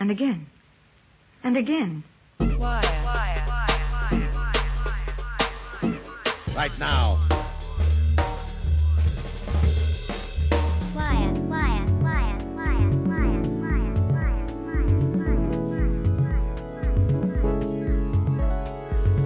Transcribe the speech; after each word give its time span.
and 0.00 0.10
again, 0.10 0.46
and 1.44 1.56
again. 1.58 2.02
Right 6.56 6.78
now. 6.78 7.18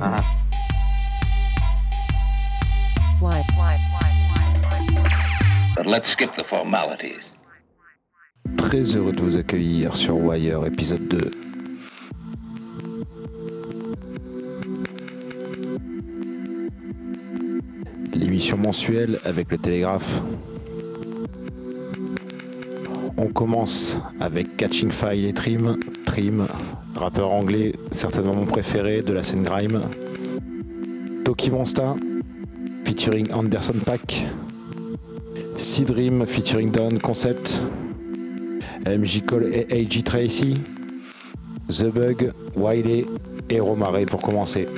Uh-huh. 0.00 0.22
But 5.76 5.86
let's 5.86 6.08
skip 6.10 6.34
the 6.36 6.44
formalities. 6.44 7.33
très 8.74 8.96
heureux 8.96 9.12
de 9.12 9.20
vous 9.20 9.36
accueillir 9.36 9.94
sur 9.94 10.16
Wire 10.16 10.66
épisode 10.66 11.06
2. 11.06 11.30
L'émission 18.14 18.56
mensuelle 18.56 19.20
avec 19.24 19.52
le 19.52 19.58
Télégraphe. 19.58 20.20
On 23.16 23.28
commence 23.28 23.96
avec 24.18 24.56
Catching 24.56 24.90
File 24.90 25.26
et 25.26 25.32
Trim. 25.32 25.76
Trim, 26.04 26.48
rappeur 26.96 27.30
anglais, 27.30 27.74
certainement 27.92 28.34
mon 28.34 28.46
préféré 28.46 29.02
de 29.02 29.12
la 29.12 29.22
scène 29.22 29.44
grime. 29.44 29.82
Toki 31.24 31.52
Monsta, 31.52 31.94
featuring 32.84 33.32
Anderson 33.32 33.76
Pack. 33.86 34.26
Sidrim 35.56 36.26
featuring 36.26 36.72
Don 36.72 36.98
Concept. 37.00 37.62
MJ 38.86 39.24
Cole 39.24 39.50
et 39.52 39.66
AJ 39.72 40.04
Tracy, 40.04 40.54
The 41.68 41.84
Bug, 41.84 42.32
Wiley 42.54 43.06
et 43.48 43.60
Romare 43.60 44.04
pour 44.06 44.20
commencer. 44.20 44.68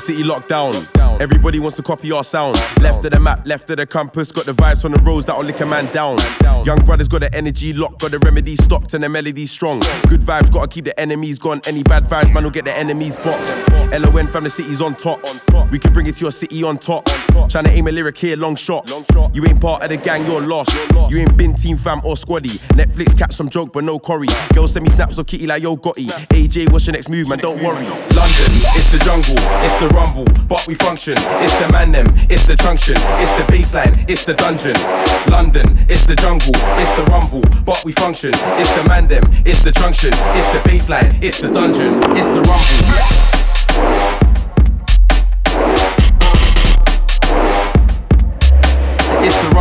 City 0.00 0.24
locked 0.24 0.48
down. 0.48 0.74
Everybody 1.20 1.60
wants 1.60 1.76
to 1.76 1.82
copy 1.82 2.10
our 2.12 2.24
sound. 2.24 2.56
Left 2.80 3.04
of 3.04 3.10
the 3.10 3.20
map, 3.20 3.46
left 3.46 3.68
of 3.70 3.76
the 3.76 3.86
compass. 3.86 4.32
got 4.32 4.46
the 4.46 4.52
vibes 4.52 4.84
on 4.84 4.92
the 4.92 4.98
roads 5.00 5.26
that'll 5.26 5.44
lick 5.44 5.60
a 5.60 5.66
man 5.66 5.86
down. 5.92 6.18
Young 6.64 6.82
brothers 6.84 7.08
got 7.08 7.20
the 7.20 7.34
energy 7.34 7.72
locked, 7.72 8.00
got 8.00 8.10
the 8.10 8.18
remedy 8.20 8.56
stocked, 8.56 8.94
and 8.94 9.04
the 9.04 9.08
melody 9.08 9.46
strong. 9.46 9.80
Good 10.08 10.20
vibes, 10.20 10.50
gotta 10.50 10.68
keep 10.68 10.86
the 10.86 10.98
enemies 10.98 11.38
gone. 11.38 11.60
Any 11.66 11.82
bad 11.82 12.04
vibes, 12.04 12.32
man, 12.32 12.44
will 12.44 12.50
get 12.50 12.64
the 12.64 12.76
enemies 12.76 13.16
boxed. 13.16 13.68
LON 13.92 14.26
from 14.26 14.44
the 14.44 14.50
city's 14.50 14.80
on 14.80 14.94
top. 14.94 15.20
We 15.70 15.78
can 15.78 15.92
bring 15.92 16.06
it 16.06 16.14
to 16.16 16.24
your 16.24 16.32
city 16.32 16.64
on 16.64 16.78
top. 16.78 17.06
Tryna 17.30 17.68
aim 17.68 17.86
a 17.88 17.92
lyric 17.92 18.16
here, 18.16 18.36
long 18.36 18.56
shot. 18.56 18.88
You 19.34 19.44
ain't 19.46 19.60
part 19.60 19.82
of 19.82 19.88
the 19.88 19.96
gang, 19.96 20.24
you're 20.26 20.40
lost. 20.40 20.74
You 21.10 21.18
ain't 21.18 21.36
been 21.36 21.54
team 21.54 21.76
fam 21.76 22.00
or 22.04 22.14
squaddy. 22.14 22.58
Netflix 22.76 23.16
catch 23.16 23.32
some 23.32 23.48
joke, 23.48 23.72
but 23.72 23.84
no 23.84 23.98
Corey. 23.98 24.28
Girls 24.54 24.72
send 24.72 24.84
me 24.84 24.90
snaps 24.90 25.18
of 25.18 25.26
Kitty 25.26 25.46
like 25.46 25.62
yo 25.62 25.76
Gotti. 25.76 26.06
AJ, 26.30 26.72
what's 26.72 26.86
your 26.86 26.94
next 26.94 27.08
move, 27.08 27.28
man? 27.28 27.38
Don't 27.38 27.62
worry. 27.62 27.84
London, 28.14 28.52
it's 28.76 28.90
the 28.92 28.98
jungle, 29.04 29.34
it's 29.64 29.74
the 29.80 29.88
rumble, 29.94 30.24
but 30.48 30.66
we 30.66 30.74
function. 30.74 31.14
It's 31.16 31.54
the 31.58 31.68
man 31.72 31.92
them, 31.92 32.06
it's 32.28 32.46
the 32.46 32.56
junction, 32.56 32.96
it's 32.96 33.32
the 33.32 33.44
baseline, 33.52 34.08
it's 34.08 34.24
the 34.24 34.34
dungeon. 34.34 34.76
London, 35.30 35.66
it's 35.88 36.04
the 36.04 36.16
jungle, 36.16 36.52
it's 36.78 36.92
the 36.92 37.04
rumble, 37.10 37.42
but 37.64 37.84
we 37.84 37.92
function. 37.92 38.30
It's 38.34 38.70
the 38.76 38.84
man 38.88 39.08
them, 39.08 39.22
it's 39.46 39.62
the 39.62 39.72
junction, 39.72 40.10
it's 40.12 40.48
the 40.52 40.60
baseline, 40.68 41.10
it's 41.22 41.40
the 41.40 41.50
dungeon, 41.52 42.02
it's 42.16 42.28
the 42.28 42.42
rumble. 42.42 43.39
It's 49.22 49.36
the 49.42 49.59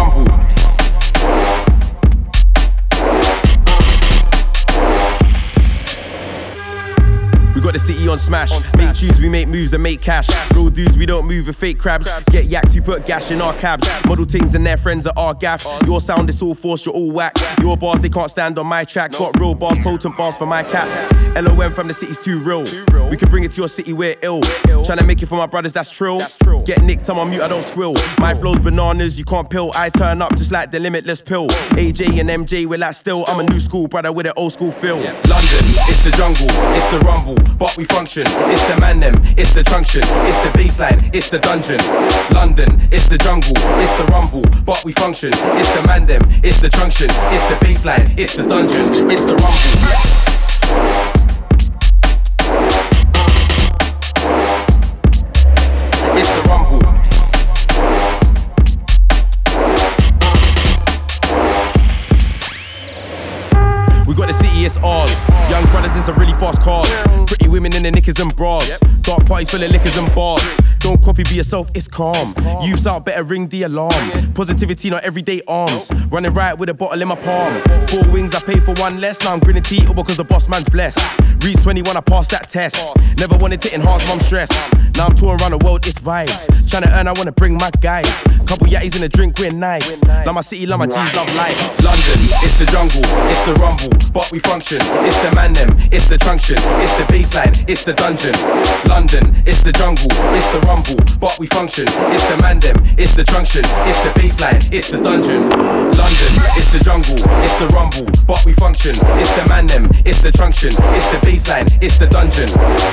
on 8.09 8.17
smash. 8.17 8.51
Make 8.75 8.93
tunes, 8.93 9.21
we 9.21 9.29
make 9.29 9.47
moves 9.47 9.73
and 9.73 9.83
make 9.83 10.01
cash. 10.01 10.29
Real 10.53 10.69
dudes, 10.69 10.97
we 10.97 11.05
don't 11.05 11.25
move 11.25 11.47
with 11.47 11.55
fake 11.55 11.77
crabs. 11.77 12.09
Get 12.31 12.45
yacked, 12.45 12.73
we 12.73 12.81
put 12.81 13.05
gash 13.05 13.31
in 13.31 13.41
our 13.41 13.53
cabs. 13.53 13.87
Model 14.05 14.25
things 14.25 14.55
and 14.55 14.65
their 14.65 14.77
friends 14.77 15.07
are 15.07 15.13
our 15.17 15.33
gaff. 15.33 15.65
Your 15.85 16.01
sound 16.01 16.29
is 16.29 16.41
all 16.41 16.55
forced, 16.55 16.85
you're 16.85 16.95
all 16.95 17.11
whack. 17.11 17.35
Your 17.61 17.77
bars, 17.77 18.01
they 18.01 18.09
can't 18.09 18.29
stand 18.29 18.57
on 18.59 18.67
my 18.67 18.83
track. 18.83 19.11
Got 19.11 19.39
real 19.39 19.53
bars, 19.53 19.79
potent 19.79 20.17
bars 20.17 20.37
for 20.37 20.45
my 20.45 20.63
cats. 20.63 21.05
LOM 21.35 21.71
from 21.71 21.87
the 21.87 21.93
city's 21.93 22.19
too 22.19 22.39
real. 22.39 22.63
We 23.09 23.17
can 23.17 23.29
bring 23.29 23.43
it 23.43 23.51
to 23.51 23.61
your 23.61 23.67
city, 23.67 23.93
we're 23.93 24.15
ill. 24.21 24.41
Tryna 24.41 25.05
make 25.05 25.21
it 25.21 25.27
for 25.27 25.35
my 25.35 25.45
brothers, 25.45 25.73
that's 25.73 25.91
trill. 25.91 26.21
Get 26.65 26.81
nicked, 26.81 27.09
I'm 27.09 27.19
on 27.19 27.29
mute, 27.29 27.41
I 27.41 27.47
don't 27.47 27.63
squill. 27.63 27.93
My 28.19 28.33
flow's 28.33 28.59
bananas, 28.59 29.17
you 29.17 29.25
can't 29.25 29.49
pill. 29.49 29.71
I 29.75 29.89
turn 29.89 30.21
up 30.21 30.31
just 30.31 30.51
like 30.51 30.71
the 30.71 30.79
limitless 30.79 31.21
pill. 31.21 31.47
AJ 31.47 32.19
and 32.19 32.29
MJ, 32.29 32.65
we're 32.65 32.79
like 32.79 32.93
still. 32.93 33.23
I'm 33.27 33.39
a 33.39 33.43
new 33.43 33.59
school 33.59 33.87
brother 33.87 34.11
with 34.11 34.25
an 34.25 34.33
old 34.35 34.51
school 34.53 34.71
feel. 34.71 34.97
London, 34.97 35.65
it's 35.87 36.03
the 36.03 36.11
jungle, 36.17 36.47
it's 36.75 36.85
the 36.91 36.99
rumble, 37.05 37.35
but 37.57 37.75
we 37.77 37.83
function. 37.99 38.23
It's 38.49 38.63
the 38.63 38.79
man 38.79 39.01
them, 39.01 39.15
it's 39.35 39.53
the 39.53 39.61
junction, 39.61 40.03
it's 40.23 40.37
the 40.37 40.51
baseline, 40.57 41.13
it's 41.13 41.29
the 41.29 41.37
dungeon. 41.39 41.81
London, 42.33 42.79
it's 42.93 43.09
the 43.09 43.17
jungle, 43.17 43.51
it's 43.83 43.91
the 43.99 44.05
rumble, 44.05 44.43
but 44.63 44.85
we 44.85 44.93
function. 44.93 45.31
It's 45.33 45.69
the 45.75 45.83
man 45.85 46.05
them, 46.05 46.21
it's 46.41 46.61
the 46.61 46.69
junction, 46.69 47.07
it's 47.09 47.43
the 47.51 47.55
baseline, 47.65 48.07
it's 48.17 48.37
the 48.37 48.47
dungeon, 48.47 49.11
it's 49.11 49.23
the 49.23 49.35
rumble. 49.35 50.28
Ours. 64.99 65.25
Young 65.49 65.65
brothers 65.71 65.95
in 65.95 66.01
some 66.01 66.15
really 66.15 66.33
fast 66.33 66.61
cars. 66.61 66.89
Pretty 67.27 67.47
women 67.47 67.75
in 67.75 67.83
the 67.83 67.91
knickers 67.91 68.19
and 68.19 68.35
bras. 68.35 68.79
Dark 69.01 69.25
parties 69.25 69.49
full 69.49 69.63
of 69.63 69.71
liquors 69.71 69.97
and 69.97 70.13
bars. 70.13 70.59
Don't 70.79 71.01
copy, 71.03 71.23
be 71.23 71.35
yourself, 71.35 71.69
it's 71.75 71.87
calm. 71.87 72.33
Youths 72.61 72.87
out, 72.87 73.05
better 73.05 73.23
ring 73.23 73.47
the 73.47 73.63
alarm. 73.63 74.33
Positivity, 74.33 74.89
not 74.89 75.03
everyday 75.03 75.41
arms. 75.47 75.91
Running 76.09 76.33
right 76.33 76.57
with 76.57 76.69
a 76.69 76.73
bottle 76.73 77.01
in 77.01 77.07
my 77.07 77.15
palm. 77.15 77.61
Four 77.87 78.09
wings, 78.11 78.33
I 78.33 78.39
pay 78.39 78.59
for 78.59 78.73
one 78.75 78.99
less. 78.99 79.23
Now 79.23 79.33
I'm 79.33 79.39
grinning 79.39 79.63
teeth 79.63 79.93
because 79.95 80.17
the 80.17 80.23
boss 80.23 80.47
man's 80.47 80.69
blessed. 80.69 80.99
Reach 81.43 81.61
21, 81.63 81.95
I 81.95 82.01
passed 82.01 82.31
that 82.31 82.49
test. 82.49 82.77
Never 83.17 83.37
wanted 83.37 83.61
to 83.61 83.73
enhance 83.73 84.07
mum 84.07 84.19
stress. 84.19 84.51
Now 84.95 85.07
I'm 85.07 85.15
touring 85.15 85.41
around 85.41 85.51
the 85.51 85.63
world, 85.65 85.85
it's 85.85 85.99
vibes. 85.99 86.47
Trying 86.69 86.83
to 86.83 86.97
earn, 86.97 87.07
I 87.07 87.13
wanna 87.13 87.31
bring 87.31 87.55
my 87.55 87.69
guys. 87.81 88.23
Couple 88.47 88.67
yatties 88.67 88.95
in 88.97 89.03
a 89.03 89.09
drink, 89.09 89.37
we're 89.37 89.51
nice. 89.51 90.03
Love 90.03 90.35
my 90.35 90.41
city, 90.41 90.65
love 90.65 90.79
my 90.79 90.87
G's, 90.87 91.15
love 91.15 91.33
life. 91.35 91.55
London, 91.83 92.19
it's 92.43 92.57
the 92.59 92.65
jungle, 92.65 93.01
it's 93.31 93.43
the 93.45 93.53
rumble, 93.55 93.89
but 94.11 94.31
we 94.31 94.39
function. 94.39 94.79
It's 95.05 95.17
the 95.21 95.31
man 95.35 95.53
them, 95.53 95.69
it's 95.91 96.07
the 96.07 96.17
junction, 96.17 96.57
it's 96.81 96.93
the 96.97 97.05
baseline, 97.11 97.53
it's 97.69 97.83
the 97.83 97.93
dungeon. 97.93 98.33
London, 98.89 99.35
it's 99.45 99.61
the 99.61 99.71
jungle, 99.71 100.09
it's 100.33 100.49
the 100.49 100.61
rumble, 100.65 100.97
but 101.19 101.37
we 101.39 101.47
function. 101.47 101.85
It's 102.13 102.25
the 102.29 102.37
man 102.41 102.59
them, 102.59 102.77
it's 102.97 103.13
the 103.13 103.23
junction, 103.23 103.63
it's 103.85 103.99
the 104.01 104.11
baseline, 104.19 104.59
it's 104.71 104.89
the 104.89 104.97
dungeon. 104.97 105.49
London, 105.93 106.31
it's 106.57 106.69
the 106.73 106.81
jungle, 106.81 107.17
it's 107.45 107.57
the 107.61 107.67
rumble, 107.73 108.05
but 108.25 108.43
we 108.45 108.53
function. 108.53 108.95
It's 109.21 109.33
the 109.37 109.45
man 109.49 109.67
them, 109.67 109.89
it's 110.05 110.21
the 110.21 110.31
junction, 110.31 110.71
it's 110.95 111.07
the 111.13 111.19
baseline, 111.21 111.67
it's 111.81 111.97
the 111.97 112.07
dungeon. 112.07 112.49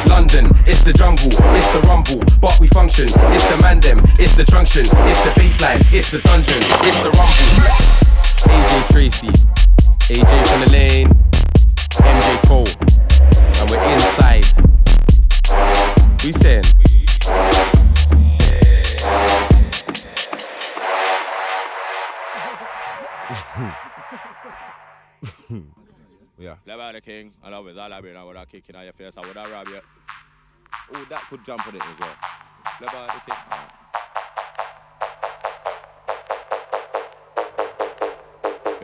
London, 0.09 0.53
it's 0.67 0.83
the 0.83 0.93
jungle, 0.93 1.33
it's 1.57 1.71
the 1.73 1.81
rumble, 1.89 2.21
but 2.41 2.59
we 2.61 2.67
function. 2.69 3.09
It's 3.33 3.47
the 3.49 3.59
man 3.63 3.81
them, 3.81 4.01
it's 4.19 4.35
the 4.37 4.45
junction, 4.45 4.85
it's 4.85 5.21
the 5.25 5.33
baseline, 5.39 5.81
it's 5.93 6.11
the 6.11 6.21
dungeon, 6.21 6.61
it's 6.85 7.01
the 7.01 7.11
rumble. 7.17 7.97
AJ 8.47 8.93
Tracey, 8.93 9.33
AJ 10.13 10.33
from 10.49 10.61
the 10.61 10.71
lane, 10.71 11.09
MJ 11.99 12.47
Cole, 12.47 12.67
and 13.59 13.71
we're 13.71 13.83
inside. 13.93 14.47
We 16.25 16.33
saying. 16.33 16.65
Yeah. 26.39 26.57
Never 26.67 26.93
the 26.93 27.01
king, 27.01 27.33
and 27.43 27.55
I 27.55 27.59
was 27.59 27.77
all 27.79 27.93
I 27.93 28.01
been, 28.01 28.17
I 28.17 28.23
would 28.23 28.37
have 28.37 28.49
kicked 28.49 28.69
in 28.69 28.77
your 28.77 28.93
face, 28.93 29.15
I 29.17 29.27
would 29.27 29.37
have 29.37 29.51
robbed 29.51 29.71
you. 29.71 29.81
Oh, 30.95 31.07
that 31.09 31.23
could 31.31 31.45
jump 31.47 31.67
on 31.67 31.75
it 31.75 31.83
as 31.83 31.99
well. 31.99 32.15
Never 32.81 33.07
the 33.07 33.21
king. 33.27 33.39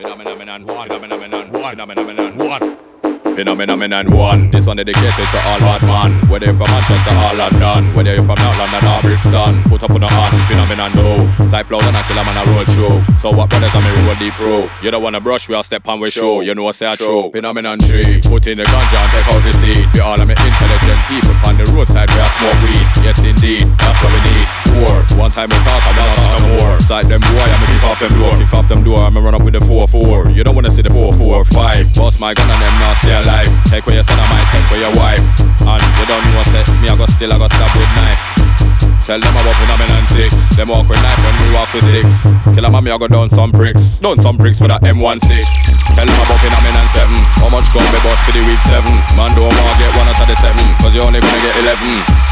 Phenomenon 0.03 0.65
one, 0.65 0.89
phenomenon 0.89 1.49
one, 1.53 1.77
phenomenon 1.77 2.37
one. 2.37 3.12
Phenomenon 3.35 4.11
one. 4.11 4.51
This 4.51 4.65
one 4.65 4.77
dedicated 4.77 5.11
to 5.33 5.39
all 5.47 5.59
bad 5.59 5.81
man. 5.83 6.29
Whether 6.29 6.45
you're 6.47 6.55
from 6.55 6.69
Manchester 6.69 7.13
or 7.17 7.33
London, 7.33 7.93
whether 7.95 8.13
you're 8.13 8.23
from 8.23 8.37
North 8.37 8.57
London 8.61 8.83
or 8.85 9.01
Brixton, 9.01 9.53
put 9.69 9.83
up 9.83 9.89
on 9.89 10.01
the 10.01 10.07
hand. 10.07 10.37
Phenomenon 10.47 10.91
two. 10.93 11.47
Side 11.49 11.65
flow 11.65 11.79
and 11.81 11.97
I 11.97 12.01
kill 12.03 12.19
'em 12.19 12.29
on 12.29 12.37
a 12.37 12.43
road 12.53 12.67
show. 12.77 12.93
So 13.17 13.31
what 13.31 13.49
brothers 13.49 13.73
I'm 13.73 13.85
a 13.85 14.07
road 14.07 14.19
deep 14.19 14.33
pro. 14.33 14.69
You 14.83 14.91
don't 14.91 15.01
wanna 15.01 15.19
brush, 15.19 15.49
we 15.49 15.55
all 15.55 15.63
step 15.63 15.87
on 15.89 15.99
we 15.99 16.11
show. 16.11 16.41
You 16.41 16.53
know 16.53 16.67
I 16.67 16.71
say 16.71 16.87
I 16.87 16.95
true. 16.95 17.31
Phenomenon 17.33 17.79
three. 17.79 18.21
Put 18.21 18.45
in 18.47 18.57
the 18.57 18.65
ganja 18.69 18.97
and 19.01 19.11
take 19.11 19.27
out 19.33 19.41
the 19.43 19.53
seed. 19.53 19.85
We 19.93 19.99
all 19.99 20.19
of 20.19 20.27
me 20.27 20.35
intelligent 20.37 20.99
people 21.09 21.35
on 21.47 21.57
the 21.57 21.65
roadside 21.73 22.09
we 22.13 22.19
are 22.21 22.33
smoke 22.37 22.59
weed. 22.63 22.85
Yes 23.03 23.17
indeed, 23.25 23.65
that's 23.81 23.97
what 24.03 24.13
we 24.13 24.21
need. 24.29 24.47
Four. 24.73 24.93
One 25.17 25.31
time 25.31 25.49
we 25.49 25.57
talk, 25.65 25.81
I'm 25.89 25.95
not 25.97 26.41
no 26.41 26.57
more. 26.57 26.79
Side 26.81 27.05
them 27.09 27.21
boy, 27.21 27.45
I'ma 27.49 27.65
kick 27.65 27.83
off 27.83 27.99
them 27.99 28.13
door. 28.19 28.37
Kick 28.37 28.53
off 28.53 28.67
them 28.67 28.83
door, 28.83 28.99
I'ma 29.05 29.19
run 29.21 29.35
up 29.35 29.41
with 29.41 29.53
the 29.53 29.61
four 29.65 29.87
four. 29.87 30.29
You 30.29 30.43
don't 30.43 30.55
wanna 30.55 30.71
see 30.71 30.81
the 30.81 30.89
four 30.89 31.13
four 31.13 31.43
five. 31.45 31.83
Boss 31.95 32.21
my 32.21 32.33
gun 32.33 32.49
and 32.49 32.61
them 32.61 32.75
not 32.79 32.97
alive. 33.23 33.49
Take 33.71 33.87
where 33.87 33.97
your 33.97 34.05
son, 34.05 34.19
I 34.19 34.25
might 34.27 34.47
take 34.51 34.67
where 34.69 34.83
your 34.83 34.95
wife. 34.99 35.23
And 35.63 35.81
you 35.97 36.05
don't 36.05 36.23
know 36.23 36.43
what's 36.43 36.51
me, 36.83 36.87
I 36.91 36.95
got 36.99 37.09
still, 37.09 37.31
I 37.31 37.37
got 37.39 37.49
stab 37.49 37.71
with 37.73 37.91
knife. 37.95 38.21
Tell 39.03 39.19
them 39.19 39.35
about 39.35 39.55
phenomenon 39.59 40.03
six. 40.15 40.31
Them 40.55 40.71
walk 40.71 40.87
with 40.87 40.99
knife 41.03 41.19
when 41.19 41.35
we 41.43 41.47
walk 41.51 41.67
with 41.75 41.83
sticks. 41.83 42.23
Kill 42.55 42.63
a 42.63 42.69
mommy, 42.71 42.91
I 42.91 42.97
go 42.97 43.07
down 43.07 43.29
some 43.29 43.51
bricks. 43.51 43.99
Down 43.99 44.15
some 44.19 44.37
bricks 44.37 44.61
with 44.63 44.71
a 44.71 44.79
M16. 44.79 45.27
Tell 45.91 46.07
them 46.07 46.19
about 46.23 46.39
phenomenon 46.39 46.87
seven. 46.95 47.19
How 47.43 47.51
much 47.51 47.67
gun 47.75 47.83
we 47.91 47.99
bought 47.99 48.19
for 48.23 48.31
the 48.31 48.43
week 48.47 48.63
seven? 48.63 48.95
Man, 49.19 49.31
don't 49.35 49.51
wanna 49.51 49.75
get 49.75 49.91
one 49.99 50.07
out 50.07 50.23
of 50.23 50.27
the 50.27 50.35
seven. 50.39 50.63
Cause 50.79 50.95
you 50.95 51.03
only 51.03 51.19
gonna 51.19 51.41
get 51.43 51.55
eleven. 51.59 52.22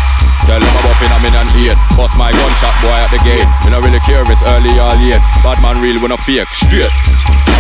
Tell 0.50 0.60
them 0.60 0.74
about 0.82 0.98
phenomenon 0.98 1.48
eight. 1.62 1.78
Bust 1.94 2.18
my 2.18 2.34
gunshot 2.34 2.76
boy 2.82 2.98
at 2.98 3.10
the 3.14 3.22
gate. 3.22 3.48
We 3.64 3.70
not 3.70 3.86
really 3.86 4.02
it's 4.02 4.44
early 4.44 4.74
or 4.82 4.98
late. 4.98 5.22
Bad 5.46 5.62
man 5.62 5.78
real, 5.82 6.02
we 6.02 6.08
no 6.10 6.18
fake. 6.18 6.50
Straight. 6.50 6.90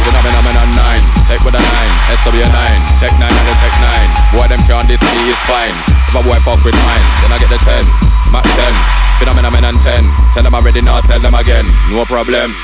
Phenomenon 0.01 0.69
nine. 0.73 1.03
Take 1.29 1.45
with 1.45 1.53
a 1.53 1.61
nine. 1.61 1.93
SW 2.25 2.41
nine. 2.41 2.81
Tech 2.97 3.13
nine 3.21 3.29
and 3.29 3.47
the 3.47 3.55
tech 3.61 3.75
nine. 3.85 4.09
Boy, 4.33 4.45
them 4.50 4.61
can't 4.65 4.88
this 4.89 5.01
me 5.01 5.29
is 5.29 5.38
fine. 5.45 5.77
If 6.09 6.17
a 6.17 6.21
boy 6.25 6.38
fuck 6.41 6.59
with 6.65 6.77
mine, 6.81 7.05
then 7.21 7.29
I 7.29 7.38
get 7.38 7.50
the 7.53 7.61
ten. 7.61 7.85
Mac 8.33 8.45
ten. 8.57 8.73
Phenomenon 9.21 9.77
ten. 9.85 10.03
Tell 10.33 10.43
them 10.43 10.55
already 10.55 10.81
now, 10.81 11.01
tell 11.01 11.21
them 11.21 11.35
again. 11.35 11.65
No 11.93 12.05
problem. 12.05 12.57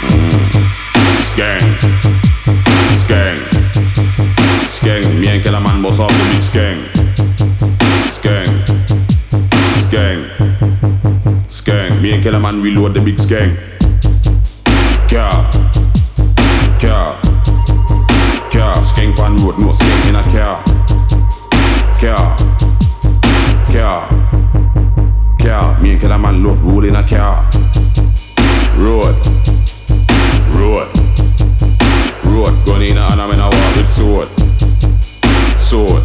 Skang. 1.30 1.62
Skang. 2.98 3.38
Skang. 4.66 5.06
Me 5.22 5.30
and 5.30 5.44
Killer 5.44 5.62
Man 5.62 5.82
boss 5.86 6.00
off 6.00 6.10
the 6.10 6.26
big 6.34 6.42
skang. 6.42 7.77
Skang. 9.88 10.28
Skang. 11.48 12.02
Me 12.02 12.12
and 12.12 12.22
Killer 12.22 12.42
Man 12.42 12.62
reload 12.62 12.94
the 12.94 13.00
big 13.00 13.18
skang. 13.18 13.56
Car. 15.08 15.32
Car. 16.76 17.16
Car. 18.52 18.76
Skang 18.84 19.16
pan 19.16 19.38
road, 19.40 19.56
no 19.64 19.72
skang 19.72 20.10
in 20.10 20.16
a 20.20 20.24
car. 20.28 20.60
Car. 21.96 22.36
Car. 23.72 24.04
Car. 25.40 25.82
Me 25.82 25.92
and 25.94 26.02
car. 27.08 27.48
Road, 28.84 29.16
road, 30.52 30.92
road. 32.28 32.54
Gun 32.66 32.82
in 32.82 32.98
and 32.98 33.22
I'm 33.22 33.32
in 33.32 33.40
a 33.40 33.48
war 33.48 33.72
with 33.78 33.88
sword, 33.88 34.28
sword, 35.64 36.04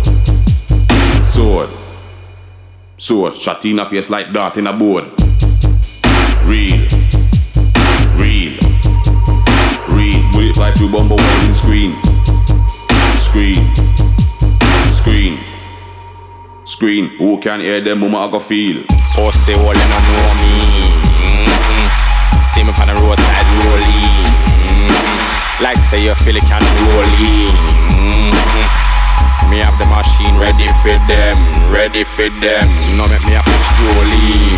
sword, 1.27 1.82
sword. 3.03 3.37
Shot 3.37 3.65
in 3.65 3.79
a 3.81 3.89
face 3.89 4.11
like 4.11 4.33
dart 4.33 4.57
in 4.57 4.67
a 4.67 4.73
board. 4.73 5.05
Real, 6.47 6.79
real, 8.17 8.55
real. 9.91 10.23
Bullet 10.33 10.55
fly 10.55 10.71
through 10.77 10.93
bumper 10.93 11.17
welding 11.17 11.55
screen, 11.55 11.93
screen, 13.19 13.63
screen, 14.93 15.39
screen. 16.65 17.09
Who 17.19 17.41
can 17.41 17.61
hear 17.61 17.81
them? 17.81 18.01
Mama, 18.01 18.19
I 18.19 18.31
go 18.31 18.39
feel. 18.39 18.85
Pussy 19.15 19.53
you 19.53 19.59
don't 19.59 19.67
know 19.67 20.35
me. 20.41 20.55
Mm-hmm. 21.27 21.89
See 22.55 22.63
me 22.63 22.71
on 22.71 22.87
the 22.87 22.95
roadside 23.03 23.49
rolling. 23.67 24.27
Mm-hmm. 24.63 25.65
Like 25.65 25.79
say 25.79 26.05
you 26.05 26.15
feel 26.15 26.37
it 26.37 26.43
can 26.45 26.63
rolling. 26.87 27.51
Mm-hmm. 27.91 28.32
Me 29.53 29.59
have 29.59 29.79
the 29.79 29.85
machine 29.85 30.39
ready 30.39 30.67
for 30.81 30.97
them, 31.07 31.37
ready 31.71 32.05
for 32.05 32.27
them. 32.41 32.65
No 32.97 33.07
make 33.07 33.21
me 33.27 33.33
have 33.37 33.45
to 33.45 33.59
strolling. 33.69 34.49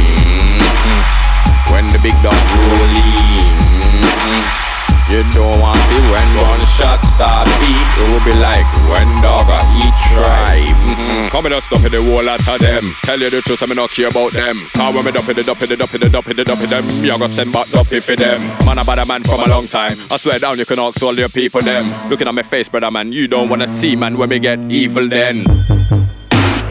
Mm-hmm. 0.62 1.74
When 1.74 1.88
the 1.88 1.98
big 1.98 2.14
dog 2.22 2.38
rolling. 2.70 3.58
Mm-hmm. 3.90 4.73
You 5.10 5.22
don't 5.32 5.60
want 5.60 5.76
to 5.76 5.84
see 5.84 6.00
when 6.00 6.28
one 6.40 6.64
shot 6.74 7.04
start 7.04 7.46
beat. 7.60 7.88
It 8.00 8.08
will 8.10 8.24
be 8.24 8.32
like 8.40 8.66
when 8.88 9.06
dog 9.20 9.48
a 9.48 9.60
eat 9.76 9.94
tribe. 10.10 10.76
Mm-hmm. 10.80 11.28
Come 11.28 11.46
and 11.46 11.62
stop 11.62 11.84
in 11.84 11.92
the 11.92 12.02
whole 12.02 12.24
lot 12.24 12.40
of 12.48 12.58
them. 12.58 12.94
Tell 13.02 13.20
you 13.20 13.30
the 13.30 13.42
truth, 13.42 13.62
I'm 13.62 13.76
not 13.76 13.90
care 13.90 14.08
about 14.08 14.32
them. 14.32 14.56
Cause 14.72 14.94
when 14.94 15.04
me 15.04 15.12
dump 15.12 15.26
the 15.26 15.44
dump 15.44 15.58
the 15.58 15.76
dump 15.76 15.90
the 15.90 16.08
dump 16.08 16.26
the 16.26 16.44
dump 16.44 16.60
in 16.62 16.70
them, 16.70 16.86
me 17.02 17.10
a 17.10 17.18
go 17.18 17.26
send 17.26 17.52
back 17.52 17.68
dumpy 17.68 18.00
for 18.00 18.16
them. 18.16 18.40
Man, 18.64 18.78
I'm 18.78 18.88
a 18.88 19.04
man 19.04 19.22
from 19.24 19.40
a 19.40 19.48
long 19.48 19.66
time. 19.66 19.96
I 20.10 20.16
swear 20.16 20.38
down, 20.38 20.58
you 20.58 20.64
can 20.64 20.78
ask 20.78 21.02
all 21.02 21.14
your 21.14 21.28
people 21.28 21.60
them. 21.60 21.84
Looking 22.08 22.26
at 22.26 22.34
my 22.34 22.42
face, 22.42 22.68
brother 22.68 22.90
man, 22.90 23.12
you 23.12 23.28
don't 23.28 23.48
wanna 23.48 23.68
see 23.68 23.96
man 23.96 24.16
when 24.16 24.30
we 24.30 24.38
get 24.38 24.58
evil 24.70 25.08
then. 25.08 25.44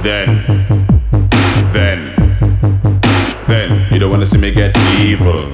Then, 0.02 0.44
then, 1.72 2.14
then 3.48 3.94
you 3.94 4.00
don't 4.00 4.12
wanna 4.12 4.26
see 4.26 4.40
me 4.40 4.52
get 4.52 4.76
evil, 5.00 5.54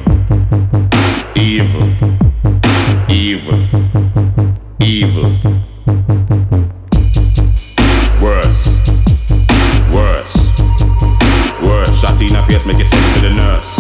evil, 1.36 1.94
evil, 3.10 3.60
evil. 4.80 5.32
Worse, 8.22 8.84
worse, 9.92 10.36
worse. 11.64 12.00
Shot 12.00 12.22
in 12.22 12.36
a 12.36 12.44
face, 12.44 12.66
make 12.68 12.80
it 12.80 12.86
send 12.86 13.16
to 13.16 13.22
the 13.22 13.34
nurse. 13.34 13.80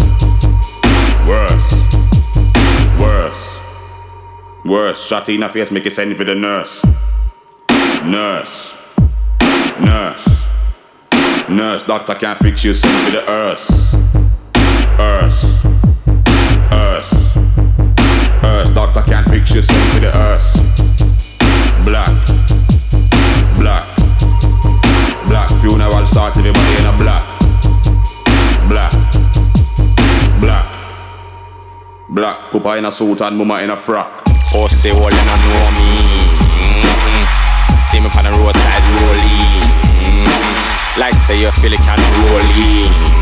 Worse, 1.27 1.67
worse, 2.99 3.59
worse. 4.65 5.05
Shot 5.05 5.29
in 5.29 5.43
a 5.43 5.49
face, 5.49 5.71
make 5.71 5.85
it 5.85 5.93
send 5.93 6.15
for 6.15 6.23
the 6.23 6.35
nurse. 6.35 6.83
Nurse, 8.03 8.75
nurse. 9.79 10.27
Nurse, 11.47 11.83
doctor 11.85 12.15
can't 12.15 12.39
fix 12.39 12.63
you, 12.63 12.73
send 12.73 13.05
for 13.05 13.11
the 13.11 13.29
earth. 13.29 13.69
Earth. 14.99 15.65
Earth. 16.71 17.18
Earth, 18.41 18.73
doctor 18.73 19.01
can't 19.01 19.27
fix 19.27 19.53
you, 19.53 19.61
send 19.61 19.93
for 19.93 19.99
the 19.99 20.15
earth. 20.15 20.47
Black. 21.83 22.09
Black. 23.59 23.85
Black. 25.27 25.49
Funeral 25.61 26.05
start, 26.05 26.37
everybody 26.37 26.77
in 26.79 26.85
a 26.85 26.95
black. 26.95 27.23
Black. 28.67 28.93
Black. 30.39 30.65
Black. 32.09 32.51
Papa 32.51 32.77
in 32.77 32.85
a 32.85 32.91
suit 32.91 33.21
and 33.21 33.37
mama 33.37 33.61
in 33.61 33.69
a 33.71 33.77
frock. 33.77 34.23
Pussy 34.51 34.89
hole, 34.89 35.11
you 35.11 35.25
don't 35.27 35.43
know 35.51 35.71
me. 35.75 35.89
Mm-hmm. 36.79 37.25
See 37.91 37.99
me 37.99 38.07
on 38.07 38.23
the 38.23 38.31
roadside 38.39 38.83
rolling. 39.03 39.63
Mm-hmm. 39.99 40.99
Like 40.99 41.15
say 41.15 41.41
you 41.41 41.51
feel 41.51 41.73
it 41.73 41.79
can 41.79 41.99
rolling. 42.23 42.87
Mm-hmm. 42.87 43.18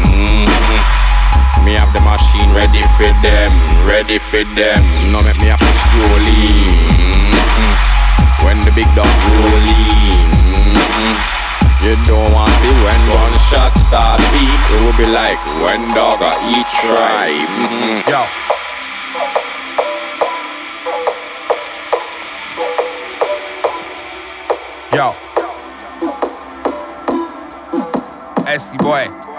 Me 1.68 1.76
have 1.76 1.92
the 1.92 2.00
machine 2.00 2.48
ready 2.56 2.80
for 2.96 3.12
them, 3.20 3.52
ready 3.84 4.18
for 4.20 4.40
them. 4.56 4.80
No 5.12 5.20
make 5.20 5.36
me 5.44 5.52
have 5.52 5.60
to 5.60 5.74
strolling. 5.84 6.72
Mm-hmm. 7.36 7.76
When 8.48 8.56
the 8.64 8.72
big 8.72 8.88
dog 8.96 9.12
rolling. 9.28 10.32
Mm-hmm. 10.48 11.20
You 11.84 12.00
don't 12.08 12.32
want 12.32 12.48
to 12.48 12.58
see 12.64 12.72
when 12.72 13.02
one 13.12 13.36
shot 13.52 13.76
start 13.84 14.24
beat. 14.32 14.48
It 14.48 14.80
will 14.80 14.96
be 14.96 15.12
like 15.12 15.36
when 15.60 15.92
dog 15.92 16.24
a 16.24 16.32
eat 16.48 16.64
tribe. 16.88 17.52
Mm-hmm. 17.60 18.16
Yo. 18.16 18.24
Yo. 24.96 25.12
SC 28.58 28.78
boy. 28.80 29.37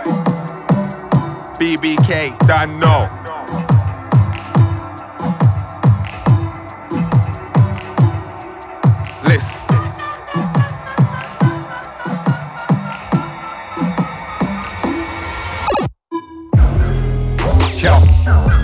BBK, 1.58 2.38
done 2.46 2.78
no. 2.78 3.10
Listen. 9.24 9.66
Yo, 17.76 17.98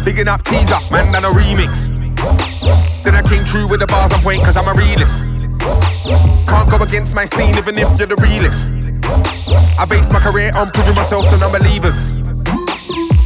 bigging 0.04 0.28
up 0.28 0.42
teaser, 0.44 0.78
man, 0.92 1.11
done 1.11 1.24
a 1.24 1.30
remix. 1.30 1.90
Then 3.02 3.16
I 3.16 3.22
came 3.22 3.44
true 3.44 3.66
with 3.68 3.80
the 3.80 3.88
bars 3.88 4.12
on 4.12 4.20
point, 4.20 4.44
cause 4.44 4.57
I'm 4.57 4.68
a 4.68 4.74
realist. 4.74 5.24
Can't 6.46 6.70
go 6.70 6.76
against 6.76 7.12
my 7.12 7.24
scene, 7.24 7.57
even 7.59 7.76
if 7.76 7.98
you're 7.98 8.07
the 8.07 8.16
realist. 8.22 8.70
I 9.76 9.85
base 9.85 10.09
my 10.12 10.20
career 10.20 10.52
on 10.54 10.70
proving 10.70 10.94
myself 10.94 11.28
to 11.30 11.38
non-believers. 11.38 12.23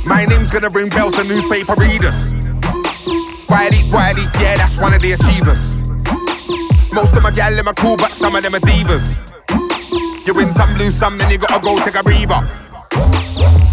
My 0.08 0.24
name's 0.24 0.50
gonna 0.50 0.70
ring 0.72 0.88
bells 0.88 1.12
to 1.20 1.24
newspaper 1.28 1.76
readers. 1.76 2.32
Wiley, 3.52 3.84
Wiley, 3.92 4.24
yeah, 4.40 4.56
that's 4.56 4.80
one 4.80 4.96
of 4.96 5.02
the 5.04 5.12
achievers. 5.12 5.76
Most 6.96 7.12
of 7.12 7.22
my 7.22 7.30
gal 7.30 7.52
in 7.52 7.62
my 7.62 7.76
cool, 7.76 7.98
but 7.98 8.16
some 8.16 8.34
of 8.34 8.42
them 8.42 8.54
are 8.54 8.64
divas. 8.64 9.20
You 10.26 10.32
win 10.32 10.48
some, 10.48 10.72
lose 10.80 10.96
some, 10.96 11.18
then 11.18 11.30
you 11.30 11.36
gotta 11.36 11.60
go 11.60 11.76
take 11.84 12.00
a 12.00 12.02
breather. 12.02 12.40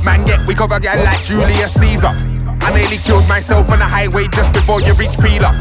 Man, 0.03 0.27
get 0.27 0.43
of 0.43 0.71
a 0.75 0.79
gal 0.83 0.99
like 1.07 1.23
Julius 1.23 1.71
Caesar. 1.79 2.11
I 2.11 2.67
nearly 2.75 2.97
killed 2.99 3.27
myself 3.31 3.71
on 3.71 3.79
the 3.79 3.87
highway 3.87 4.27
just 4.27 4.51
before 4.51 4.81
you 4.81 4.91
reach 4.99 5.15
Peeler. 5.15 5.55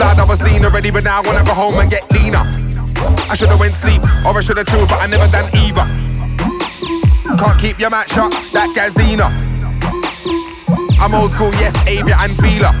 Blood, 0.00 0.16
I 0.16 0.24
was 0.24 0.40
lean 0.40 0.64
already, 0.64 0.92
but 0.92 1.04
now 1.04 1.20
I 1.20 1.22
wanna 1.28 1.44
go 1.44 1.52
home 1.52 1.76
and 1.76 1.90
get 1.90 2.08
leaner. 2.10 2.40
I 3.28 3.36
should've 3.36 3.60
went 3.60 3.74
sleep, 3.74 4.00
or 4.24 4.32
I 4.32 4.40
should've 4.40 4.64
chilled, 4.64 4.88
but 4.88 5.04
I 5.04 5.12
never 5.12 5.28
done 5.28 5.52
either. 5.52 5.84
Can't 7.36 7.60
keep 7.60 7.78
your 7.78 7.90
mouth 7.90 8.08
shut, 8.08 8.32
that 8.56 8.72
gazina. 8.72 9.43
I'm 11.00 11.14
old 11.14 11.30
school, 11.30 11.52
yes, 11.54 11.74
Avia 11.86 12.16
and 12.20 12.36
Fila. 12.38 12.72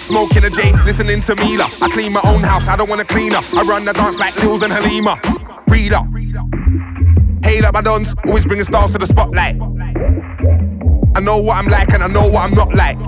Smoking 0.00 0.44
a 0.44 0.50
J, 0.50 0.72
listening 0.84 1.20
to 1.22 1.34
Mila. 1.36 1.68
I 1.82 1.88
clean 1.90 2.12
my 2.12 2.20
own 2.26 2.40
house, 2.40 2.68
I 2.68 2.76
don't 2.76 2.88
wanna 2.88 3.04
clean 3.04 3.34
up. 3.34 3.44
I 3.54 3.62
run 3.62 3.84
the 3.84 3.92
dance 3.92 4.18
like 4.18 4.36
Lils 4.42 4.62
and 4.62 4.72
Halima. 4.72 5.20
Read 5.68 5.92
up. 5.92 6.06
Hail 7.44 7.66
up 7.66 7.74
my 7.74 7.82
dons, 7.82 8.14
always 8.26 8.46
bringing 8.46 8.64
stars 8.64 8.92
to 8.92 8.98
the 8.98 9.06
spotlight. 9.06 9.56
I 11.16 11.20
know 11.20 11.38
what 11.38 11.56
I'm 11.56 11.66
like 11.66 11.92
and 11.92 12.02
I 12.02 12.08
know 12.08 12.28
what 12.28 12.44
I'm 12.44 12.54
not 12.54 12.74
like. 12.74 12.98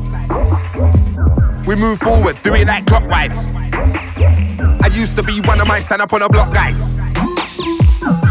We 1.67 1.77
move 1.77 1.99
forward, 1.99 2.37
do 2.43 2.55
it 2.55 2.67
like 2.67 2.87
clockwise. 2.87 3.47
I 3.47 4.89
used 4.93 5.17
to 5.17 5.23
be 5.23 5.41
one 5.43 5.61
of 5.61 5.69
my 5.69 5.81
stand 5.81 6.03
up 6.03 6.13
on 6.13 6.21
the 6.21 6.29
block 6.29 6.53
guys. 6.53 6.89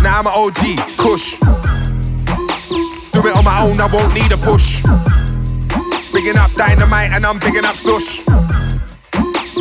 Now 0.02 0.20
I'm 0.20 0.28
an 0.28 0.34
OG, 0.34 0.98
Kush. 0.98 1.38
Do 3.12 3.26
it 3.28 3.36
on 3.36 3.44
my 3.44 3.62
own, 3.62 3.80
I 3.80 3.88
won't 3.92 4.14
need 4.14 4.32
a 4.32 4.38
push. 4.38 4.82
Bigging 6.28 6.44
up 6.44 6.52
dynamite 6.56 7.12
and 7.16 7.26
I'm 7.26 7.40
bigging 7.40 7.64
up 7.64 7.78
stush. 7.80 8.20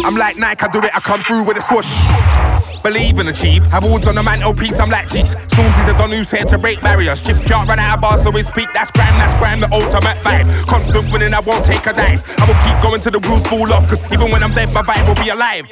I'm 0.05 0.17
like 0.17 0.37
Nike, 0.37 0.65
I 0.65 0.69
do 0.73 0.83
it, 0.83 0.91
I 0.93 0.99
come 0.99 1.21
through 1.21 1.47
with 1.47 1.57
a 1.59 1.63
swoosh. 1.63 1.87
Believe 2.83 3.21
and 3.21 3.29
achieve. 3.29 3.65
Have 3.69 3.85
awards 3.85 4.09
on 4.09 4.17
the 4.17 4.23
mantelpiece, 4.25 4.81
I'm 4.81 4.91
like 4.91 5.07
cheese. 5.09 5.31
Storms 5.47 5.79
is 5.79 5.87
a 5.87 5.95
don 5.97 6.11
who's 6.11 6.29
here 6.29 6.43
to 6.43 6.59
break 6.59 6.81
barriers. 6.81 7.23
Chip 7.23 7.37
can't 7.47 7.69
run 7.69 7.79
out 7.79 7.95
of 7.95 8.01
bars, 8.01 8.25
so 8.25 8.33
we 8.33 8.43
speak. 8.43 8.67
That's 8.75 8.91
crime, 8.91 9.15
that's 9.15 9.39
crime, 9.39 9.61
the 9.61 9.71
ultimate 9.71 10.19
vibe. 10.27 10.51
Constant 10.67 11.13
winning, 11.13 11.35
I 11.35 11.39
won't 11.39 11.65
take 11.65 11.87
a 11.87 11.93
dive. 11.93 12.19
I 12.37 12.51
will 12.51 12.59
keep 12.67 12.83
going 12.83 13.01
till 13.01 13.13
the 13.13 13.23
rules 13.29 13.47
fall 13.47 13.73
off, 13.73 13.87
cause 13.87 14.03
even 14.13 14.33
when 14.33 14.43
I'm 14.43 14.51
dead, 14.51 14.75
my 14.75 14.83
vibe 14.83 15.07
will 15.07 15.23
be 15.23 15.31
alive. 15.31 15.71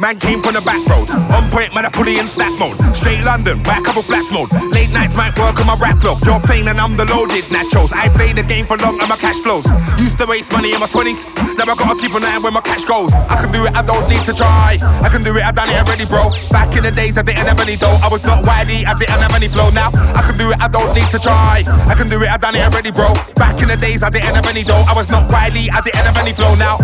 Man 0.00 0.16
came 0.16 0.40
from 0.40 0.56
the 0.56 0.64
back 0.64 0.80
roads. 0.88 1.12
On 1.12 1.44
point, 1.52 1.76
man, 1.76 1.84
I 1.84 1.92
fully 1.92 2.16
in 2.16 2.24
snap 2.24 2.56
mode. 2.56 2.80
Straight 2.96 3.20
London, 3.28 3.60
back 3.60 3.84
couple 3.84 4.00
flats 4.00 4.32
mode. 4.32 4.48
Late 4.72 4.88
nights 4.88 5.12
might 5.12 5.36
work 5.36 5.60
on 5.60 5.68
my 5.68 5.76
rap 5.76 6.00
flow. 6.00 6.16
You're 6.24 6.40
playing 6.40 6.72
and 6.72 6.80
I'm 6.80 6.96
the 6.96 7.04
loaded 7.04 7.52
nachos. 7.52 7.92
I 7.92 8.08
play 8.08 8.32
the 8.32 8.40
game 8.40 8.64
for 8.64 8.80
long 8.80 8.96
and 8.96 9.08
my 9.12 9.20
cash 9.20 9.36
flows. 9.44 9.68
Used 10.00 10.16
to 10.16 10.24
waste 10.24 10.48
money 10.48 10.72
in 10.72 10.80
my 10.80 10.88
20s. 10.88 11.28
Now 11.60 11.68
I 11.68 11.76
gotta 11.76 12.00
keep 12.00 12.16
an 12.16 12.24
eye 12.24 12.40
on 12.40 12.42
where 12.42 12.50
my 12.50 12.64
cash 12.64 12.88
goes. 12.88 13.12
I 13.12 13.36
can 13.36 13.52
do 13.52 13.68
it, 13.68 13.76
I 13.76 13.84
don't 13.84 14.08
need 14.08 14.24
to 14.24 14.32
try. 14.32 14.80
I 14.80 15.12
can 15.12 15.20
do 15.20 15.36
it, 15.36 15.44
I've 15.44 15.52
done 15.52 15.68
it 15.68 15.76
already, 15.76 16.08
bro. 16.08 16.32
Back 16.48 16.72
in 16.72 16.88
the 16.88 16.90
days 16.90 17.20
I 17.20 17.22
didn't 17.22 17.44
have 17.44 17.60
any 17.60 17.76
dough. 17.76 18.00
I 18.00 18.08
was 18.08 18.24
not 18.24 18.40
widey, 18.48 18.88
I 18.88 18.96
didn't 18.96 19.20
have 19.20 19.36
any 19.36 19.52
flow. 19.52 19.68
Now 19.76 19.92
I 20.16 20.24
can 20.24 20.40
do 20.40 20.48
it, 20.48 20.56
I 20.56 20.72
don't 20.72 20.88
need 20.96 21.12
to 21.12 21.20
try. 21.20 21.68
I 21.68 21.92
can 21.92 22.08
do 22.08 22.16
it, 22.24 22.32
I've 22.32 22.40
done 22.40 22.56
it 22.56 22.64
already, 22.64 22.96
bro. 22.96 23.12
Back 23.36 23.60
in 23.60 23.68
the 23.68 23.76
days 23.76 24.00
I 24.00 24.08
didn't 24.08 24.32
have 24.40 24.48
any 24.48 24.64
dough. 24.64 24.88
I 24.88 24.96
was 24.96 25.12
not 25.12 25.28
widey, 25.28 25.68
I 25.68 25.84
didn't 25.84 26.00
have 26.00 26.16
any 26.16 26.32
flow. 26.32 26.56
Now, 26.56 26.80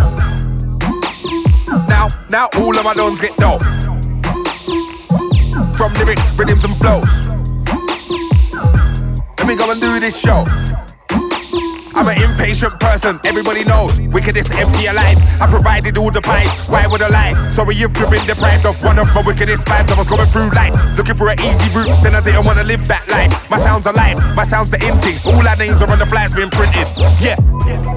now, 1.88 2.08
now 2.30 2.48
all 2.56 2.76
of 2.76 2.84
my 2.84 2.94
dons 2.94 3.20
get 3.20 3.36
dough. 3.36 3.58
From 5.76 5.92
lyrics, 5.94 6.32
rhythms, 6.36 6.64
and 6.64 6.76
flows. 6.78 7.28
Let 9.38 9.46
me 9.46 9.56
go 9.56 9.70
and 9.70 9.80
do 9.80 10.00
this 10.00 10.18
show. 10.18 10.44
I'm 11.94 12.06
an 12.06 12.14
impatient 12.22 12.78
person, 12.78 13.18
everybody 13.24 13.64
knows. 13.64 14.00
Wickedest 14.00 14.54
empty 14.54 14.86
alive. 14.86 15.18
I 15.40 15.46
provided 15.48 15.98
all 15.98 16.10
the 16.10 16.20
pies, 16.20 16.48
why 16.68 16.86
would 16.86 17.02
I 17.02 17.08
lie? 17.08 17.48
Sorry 17.48 17.74
if 17.74 17.80
you've 17.80 18.10
been 18.10 18.24
deprived 18.26 18.66
of 18.66 18.82
one 18.84 18.98
of 18.98 19.12
my 19.14 19.22
wickedest 19.26 19.66
vibes. 19.66 19.90
I 19.90 19.98
was 19.98 20.06
going 20.06 20.28
through 20.30 20.50
life, 20.50 20.74
looking 20.96 21.16
for 21.16 21.28
an 21.28 21.40
easy 21.40 21.68
route, 21.74 21.90
then 22.02 22.14
I 22.14 22.20
didn't 22.20 22.44
wanna 22.44 22.64
live 22.64 22.86
that 22.88 23.08
life. 23.10 23.50
My 23.50 23.58
sound's 23.58 23.86
alive, 23.86 24.16
my 24.36 24.44
sound's 24.44 24.70
the 24.70 24.78
inting. 24.78 25.18
All 25.26 25.46
our 25.46 25.56
names 25.56 25.82
are 25.82 25.90
on 25.90 25.98
the 25.98 26.06
flags 26.06 26.34
being 26.34 26.50
printed. 26.50 26.86
Yeah. 27.20 27.87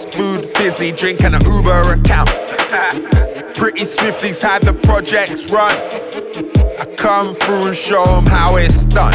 Fast 0.00 0.14
food, 0.14 0.54
busy 0.58 0.92
drink 0.92 1.22
and 1.22 1.34
an 1.34 1.44
Uber 1.44 1.92
account. 1.92 2.30
Pretty 3.54 3.84
swiftly's 3.84 4.40
how 4.40 4.58
the 4.58 4.72
projects 4.84 5.50
run. 5.50 5.74
I 6.78 6.86
come 6.96 7.34
through 7.34 7.68
and 7.68 7.76
show 7.76 8.02
'em 8.16 8.26
how 8.26 8.56
it's 8.56 8.84
done. 8.84 9.14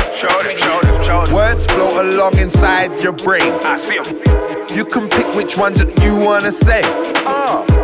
Words 1.31 1.65
float 1.67 2.05
along 2.05 2.37
inside 2.37 2.91
your 3.01 3.13
brain. 3.13 3.53
You 4.73 4.85
can 4.85 5.07
pick 5.09 5.33
which 5.35 5.57
ones 5.57 5.77
that 5.79 5.91
you 6.03 6.15
wanna 6.15 6.51
say. 6.51 6.81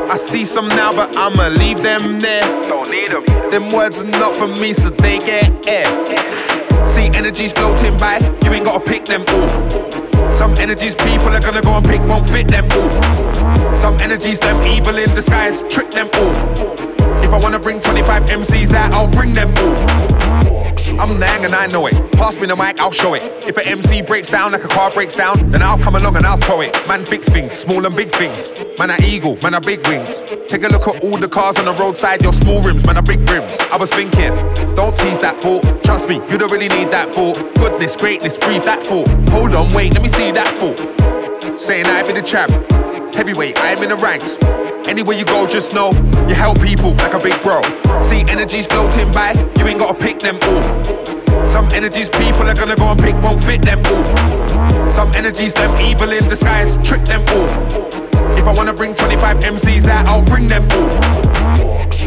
I 0.09 0.17
see 0.17 0.45
some 0.45 0.67
now, 0.69 0.91
but 0.93 1.15
I'ma 1.17 1.47
leave 1.47 1.81
them 1.81 2.19
there. 2.19 2.45
Don't 2.67 2.89
need 2.91 3.09
them. 3.09 3.23
Them 3.49 3.71
words 3.71 4.01
are 4.01 4.19
not 4.19 4.35
for 4.35 4.47
me, 4.47 4.73
so 4.73 4.89
they 4.89 5.19
get 5.19 5.51
air. 5.67 6.40
See 6.87 7.07
energies 7.13 7.53
floating 7.53 7.97
by, 7.97 8.19
you 8.43 8.51
ain't 8.51 8.65
gotta 8.65 8.83
pick 8.83 9.05
them 9.05 9.23
all. 9.27 10.35
Some 10.35 10.53
energies 10.57 10.95
people 10.95 11.29
are 11.29 11.39
gonna 11.39 11.61
go 11.61 11.73
and 11.73 11.85
pick 11.85 12.01
won't 12.01 12.29
fit 12.29 12.47
them 12.47 12.65
all. 12.71 13.75
Some 13.75 13.97
energies 13.99 14.39
them 14.39 14.61
evil 14.65 14.97
in 14.97 15.09
disguise, 15.15 15.61
trick 15.69 15.91
them 15.91 16.09
all. 16.13 16.33
If 17.23 17.31
I 17.33 17.39
wanna 17.39 17.59
bring 17.59 17.79
25 17.79 18.23
MCs 18.23 18.73
out, 18.73 18.93
I'll 18.93 19.07
bring 19.07 19.33
them 19.33 19.53
all. 19.57 20.20
I'm 20.99 21.19
Nang 21.19 21.45
and 21.45 21.53
I 21.53 21.67
know 21.67 21.87
it. 21.87 21.93
Pass 22.13 22.39
me 22.39 22.47
the 22.47 22.55
mic, 22.55 22.79
I'll 22.81 22.91
show 22.91 23.13
it. 23.13 23.23
If 23.47 23.57
an 23.57 23.67
MC 23.67 24.01
breaks 24.01 24.29
down 24.29 24.51
like 24.51 24.63
a 24.63 24.67
car 24.67 24.91
breaks 24.91 25.15
down, 25.15 25.51
then 25.51 25.61
I'll 25.61 25.77
come 25.77 25.95
along 25.95 26.15
and 26.17 26.25
I'll 26.25 26.37
tow 26.37 26.61
it. 26.61 26.71
Man 26.87 27.05
fix 27.05 27.29
things, 27.29 27.53
small 27.53 27.85
and 27.85 27.95
big 27.95 28.09
things. 28.09 28.51
Man 28.77 28.91
are 28.91 29.01
eagle, 29.03 29.37
man 29.43 29.55
are 29.55 29.61
big 29.61 29.85
wings. 29.87 30.21
Take 30.47 30.63
a 30.63 30.69
look 30.69 30.87
at 30.87 31.03
all 31.03 31.17
the 31.17 31.27
cars 31.27 31.57
on 31.57 31.65
the 31.65 31.73
roadside, 31.73 32.21
your 32.21 32.33
small 32.33 32.61
rims, 32.61 32.85
man 32.85 32.97
are 32.97 33.03
big 33.03 33.19
rims. 33.29 33.59
I 33.71 33.77
was 33.77 33.91
thinking, 33.91 34.33
don't 34.75 34.95
tease 34.97 35.19
that 35.19 35.35
thought. 35.37 35.63
Trust 35.83 36.09
me, 36.09 36.15
you 36.29 36.37
don't 36.37 36.51
really 36.51 36.69
need 36.69 36.91
that 36.91 37.09
thought. 37.09 37.37
Goodness, 37.55 37.95
greatness, 37.95 38.37
breathe 38.37 38.63
that 38.63 38.81
thought. 38.81 39.07
Hold 39.29 39.55
on, 39.55 39.73
wait, 39.73 39.93
let 39.93 40.03
me 40.03 40.09
see 40.09 40.31
that 40.31 40.57
thought. 40.57 40.79
Saying 41.59 41.85
I 41.85 42.03
be 42.03 42.13
the 42.13 42.21
champ. 42.21 42.51
Heavyweight, 43.15 43.57
I 43.57 43.71
am 43.71 43.83
in 43.83 43.89
the 43.89 43.97
ranks. 43.97 44.37
Anywhere 44.87 45.15
you 45.15 45.25
go, 45.25 45.45
just 45.45 45.73
know 45.73 45.91
you 46.31 46.37
help 46.37 46.61
people 46.61 46.91
like 46.93 47.13
a 47.13 47.19
big 47.19 47.39
bro. 47.41 47.61
See 48.01 48.21
energies 48.29 48.65
floating 48.65 49.11
by, 49.11 49.33
you 49.57 49.67
ain't 49.67 49.79
gotta 49.79 49.99
pick 49.99 50.19
them 50.19 50.37
all. 50.43 51.49
Some 51.49 51.67
energies 51.73 52.07
people 52.09 52.47
are 52.47 52.53
gonna 52.53 52.75
go 52.75 52.87
and 52.87 52.99
pick 52.99 53.15
won't 53.21 53.43
fit 53.43 53.61
them 53.61 53.81
all. 53.85 54.89
Some 54.89 55.11
energies 55.13 55.53
them 55.53 55.75
evil 55.81 56.09
in 56.11 56.23
disguise, 56.29 56.77
trick 56.87 57.03
them 57.03 57.21
all. 57.35 57.49
If 58.39 58.47
I 58.47 58.53
wanna 58.53 58.73
bring 58.73 58.93
25 58.95 59.39
MCs 59.43 59.87
out, 59.89 60.07
I'll 60.07 60.25
bring 60.25 60.47
them 60.47 60.63
all. 60.71 60.89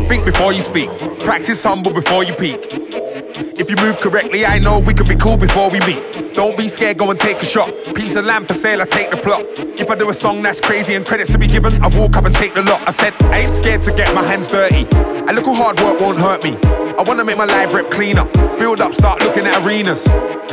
Think 0.09 0.25
before 0.25 0.53
you 0.55 0.63
speak, 0.63 0.89
practice 1.21 1.63
humble 1.63 1.93
before 1.93 2.25
you 2.25 2.35
peak. 2.35 3.04
If 3.37 3.69
you 3.69 3.77
move 3.77 3.99
correctly, 3.99 4.47
I 4.47 4.61
know 4.61 4.79
we 4.79 4.95
could 4.95 5.09
be 5.09 5.17
cool 5.17 5.37
before 5.37 5.69
we 5.69 5.81
meet. 5.81 6.33
Don't 6.35 6.57
be 6.57 6.69
scared, 6.69 6.99
go 6.99 7.11
and 7.11 7.19
take 7.19 7.39
a 7.39 7.45
shot. 7.45 7.67
Piece 7.95 8.15
of 8.15 8.25
land 8.25 8.47
for 8.47 8.55
sale, 8.55 8.81
I 8.81 8.85
take 8.85 9.11
the 9.11 9.17
plot. 9.17 9.43
If 9.81 9.91
I 9.91 9.97
do 9.97 10.09
a 10.09 10.15
song 10.15 10.41
that's 10.41 10.61
crazy 10.61 10.95
and 10.95 11.05
credits 11.05 11.33
to 11.33 11.39
be 11.39 11.49
given, 11.49 11.73
I 11.83 11.89
walk 11.99 12.17
up 12.17 12.27
and 12.27 12.35
take 12.35 12.55
the 12.55 12.63
lot. 12.63 12.87
I 12.87 12.93
said, 12.93 13.13
I 13.25 13.41
ain't 13.41 13.55
scared 13.55 13.83
to 13.83 13.93
get 13.93 14.15
my 14.15 14.25
hands 14.25 14.49
dirty. 14.49 14.87
A 15.29 15.33
little 15.33 15.55
hard 15.55 15.81
work 15.81 16.01
won't 16.01 16.19
hurt 16.19 16.45
me. 16.45 16.57
I 16.97 17.03
wanna 17.07 17.25
make 17.25 17.37
my 17.37 17.45
live 17.45 17.75
rep 17.75 17.91
cleaner. 17.91 18.25
Build 18.57 18.81
up, 18.81 18.95
start 18.95 19.21
looking 19.21 19.47
at 19.47 19.65
arenas. 19.67 20.07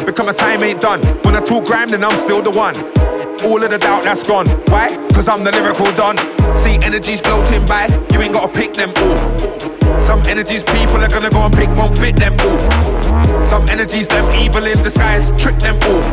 Become 0.04 0.30
a 0.30 0.34
time 0.34 0.64
ain't 0.64 0.82
done. 0.82 1.02
When 1.24 1.36
I 1.36 1.40
talk 1.40 1.66
grime, 1.66 1.90
then 1.90 2.04
I'm 2.04 2.18
still 2.18 2.42
the 2.42 2.52
one. 2.52 2.76
All 3.46 3.64
of 3.64 3.70
the 3.70 3.78
doubt 3.78 4.04
that's 4.04 4.24
gone. 4.24 4.48
Why? 4.74 4.88
Cause 5.14 5.28
I'm 5.28 5.44
the 5.44 5.52
lyrical 5.52 5.92
don. 5.92 6.18
See 6.58 6.80
energies 6.82 7.22
floating 7.22 7.64
by, 7.68 7.86
you 8.12 8.22
ain't 8.22 8.34
gotta 8.34 8.52
pick 8.52 8.74
them 8.74 8.92
all. 8.98 9.71
Some 10.04 10.22
energies 10.28 10.64
people 10.64 10.98
are 10.98 11.08
gonna 11.08 11.30
go 11.30 11.42
and 11.42 11.54
pick 11.54 11.70
won't 11.70 11.98
fit 11.98 12.16
them 12.16 12.36
all. 12.40 13.46
Some 13.46 13.68
energies 13.70 14.08
them 14.08 14.30
evil 14.36 14.66
in 14.66 14.82
disguise, 14.84 15.30
trick 15.42 15.58
them 15.60 15.78
all. 15.84 16.04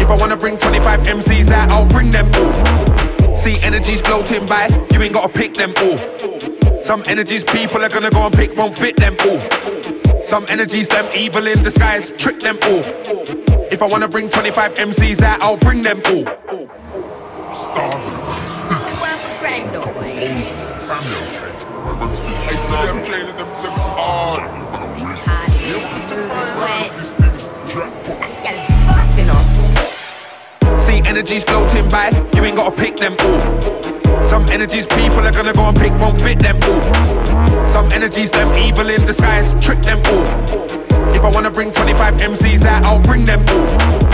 If 0.00 0.08
I 0.10 0.16
wanna 0.16 0.36
bring 0.36 0.56
25 0.56 1.00
MCs 1.00 1.50
out, 1.50 1.70
I'll 1.70 1.86
bring 1.86 2.10
them 2.10 2.30
all. 2.34 3.36
See 3.36 3.56
energies 3.62 4.00
floating 4.00 4.46
by, 4.46 4.68
you 4.92 5.02
ain't 5.02 5.12
gotta 5.12 5.28
pick 5.28 5.54
them 5.54 5.72
all. 5.78 5.98
Some 6.82 7.02
energies 7.06 7.44
people 7.44 7.82
are 7.84 7.88
gonna 7.88 8.10
go 8.10 8.26
and 8.26 8.34
pick 8.34 8.56
won't 8.56 8.76
fit 8.76 8.96
them 8.96 9.16
all. 9.20 9.40
Some 10.24 10.44
energies 10.48 10.88
them 10.88 11.08
evil 11.16 11.46
in 11.46 11.62
disguise, 11.62 12.10
trick 12.16 12.40
them 12.40 12.58
all. 12.62 12.84
If 13.70 13.82
I 13.82 13.86
wanna 13.86 14.08
bring 14.08 14.28
25 14.28 14.74
MCs 14.74 15.22
out, 15.22 15.42
I'll 15.42 15.56
bring 15.56 15.82
them 15.82 16.00
all. 16.06 16.24
See 30.78 31.02
energies 31.06 31.44
floating 31.44 31.88
by, 31.88 32.10
you 32.34 32.44
ain't 32.44 32.56
gotta 32.56 32.74
pick 32.74 32.96
them 32.96 33.14
all. 33.20 34.26
Some 34.26 34.44
energies 34.50 34.86
people 34.86 35.20
are 35.20 35.30
gonna 35.30 35.52
go 35.52 35.64
and 35.64 35.76
pick 35.78 35.92
won't 35.92 36.20
fit 36.20 36.40
them 36.40 36.58
all. 36.62 37.68
Some 37.68 37.90
energies 37.92 38.30
them 38.30 38.52
evil 38.56 38.88
in 38.90 39.06
disguise, 39.06 39.52
trick 39.64 39.80
them 39.82 40.00
all. 40.06 40.26
If 41.14 41.22
I 41.22 41.30
wanna 41.30 41.50
bring 41.50 41.70
25 41.70 42.14
MCs 42.14 42.64
out, 42.64 42.84
I'll 42.84 43.02
bring 43.02 43.24
them 43.24 43.44
all. 43.48 44.09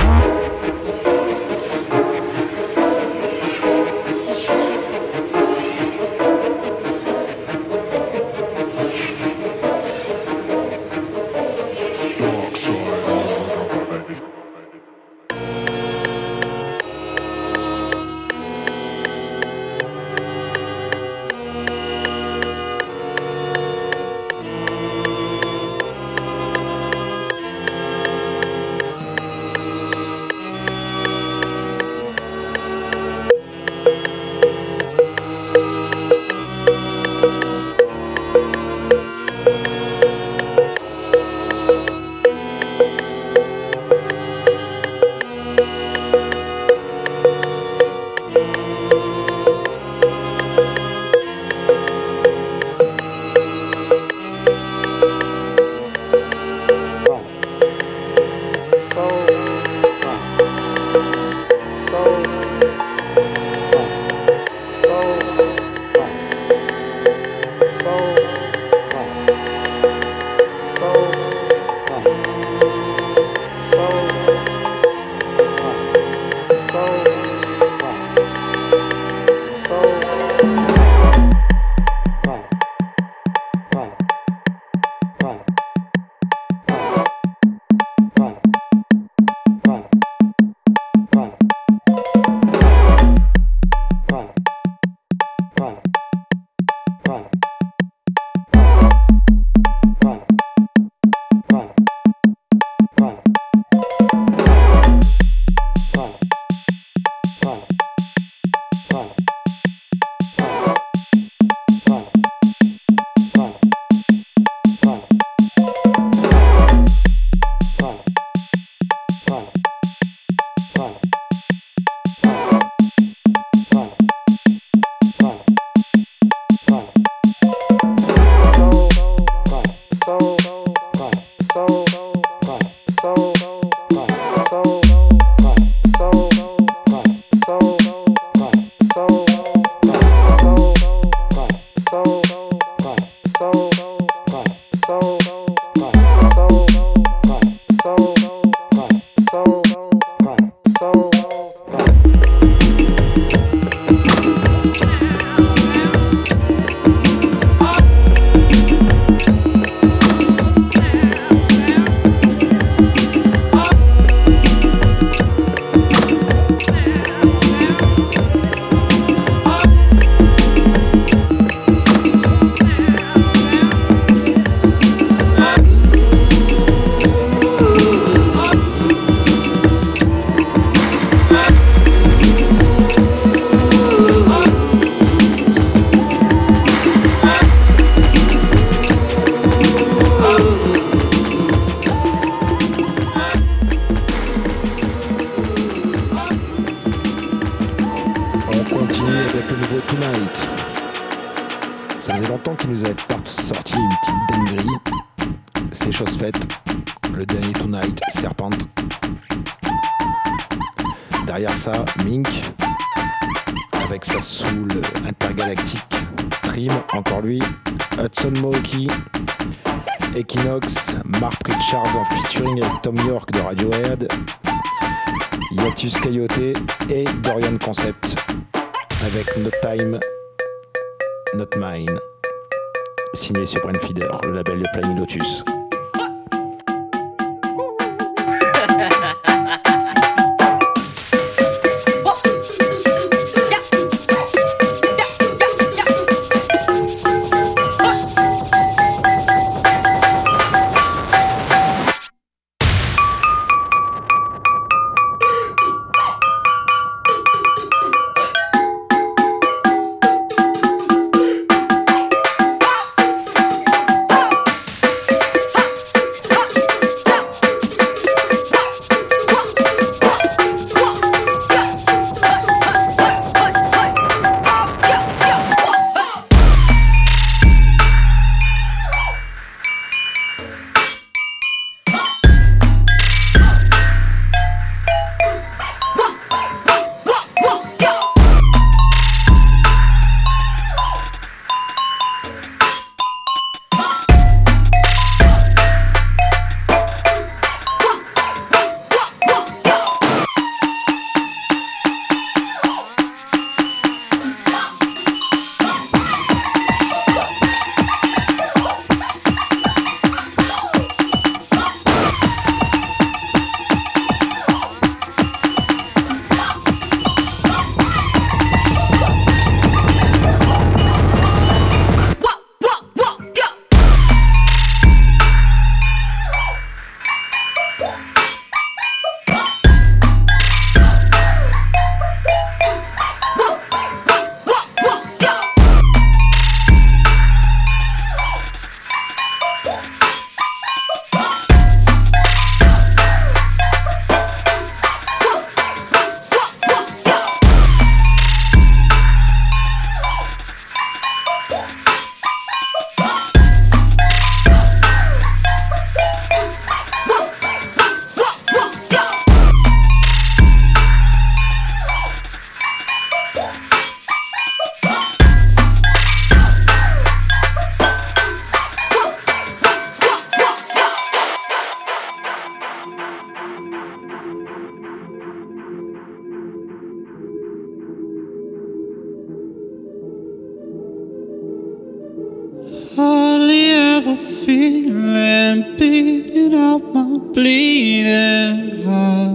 feeling 384.47 385.77
beating 385.77 386.55
out 386.55 386.95
my 386.95 387.19
bleeding 387.35 388.85
heart. 388.85 389.33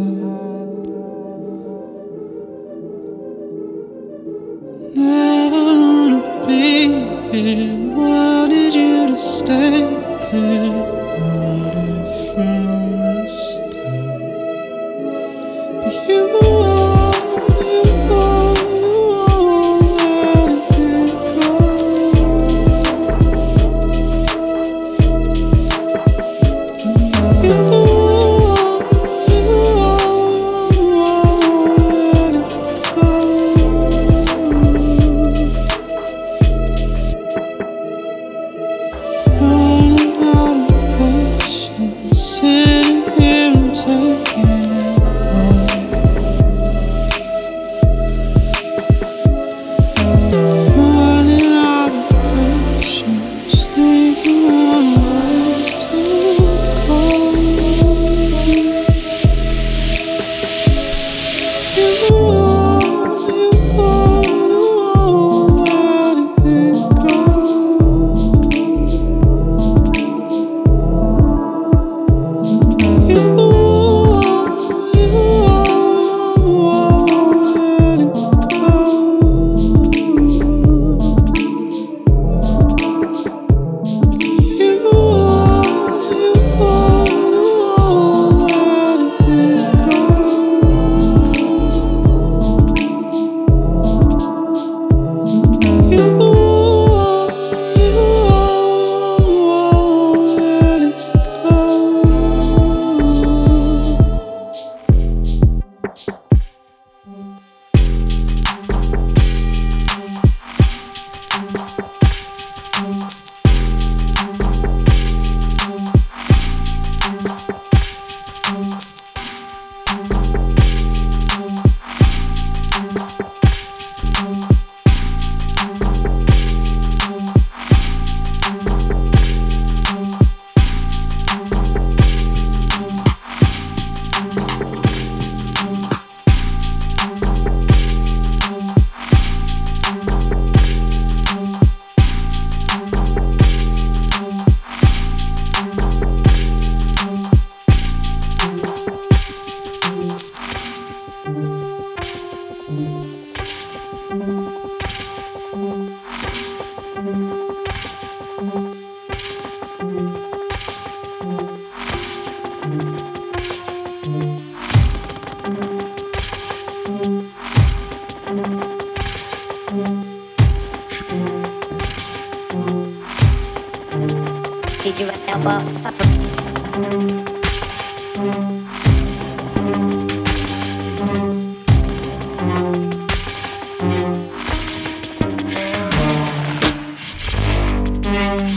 Never 4.95 5.63
wanna 5.65 6.47
be 6.47 6.63
here. 7.29 7.97
Wanted 7.97 8.73
you 8.73 9.07
to 9.07 9.17
stay 9.19 9.81
here. 10.31 11.00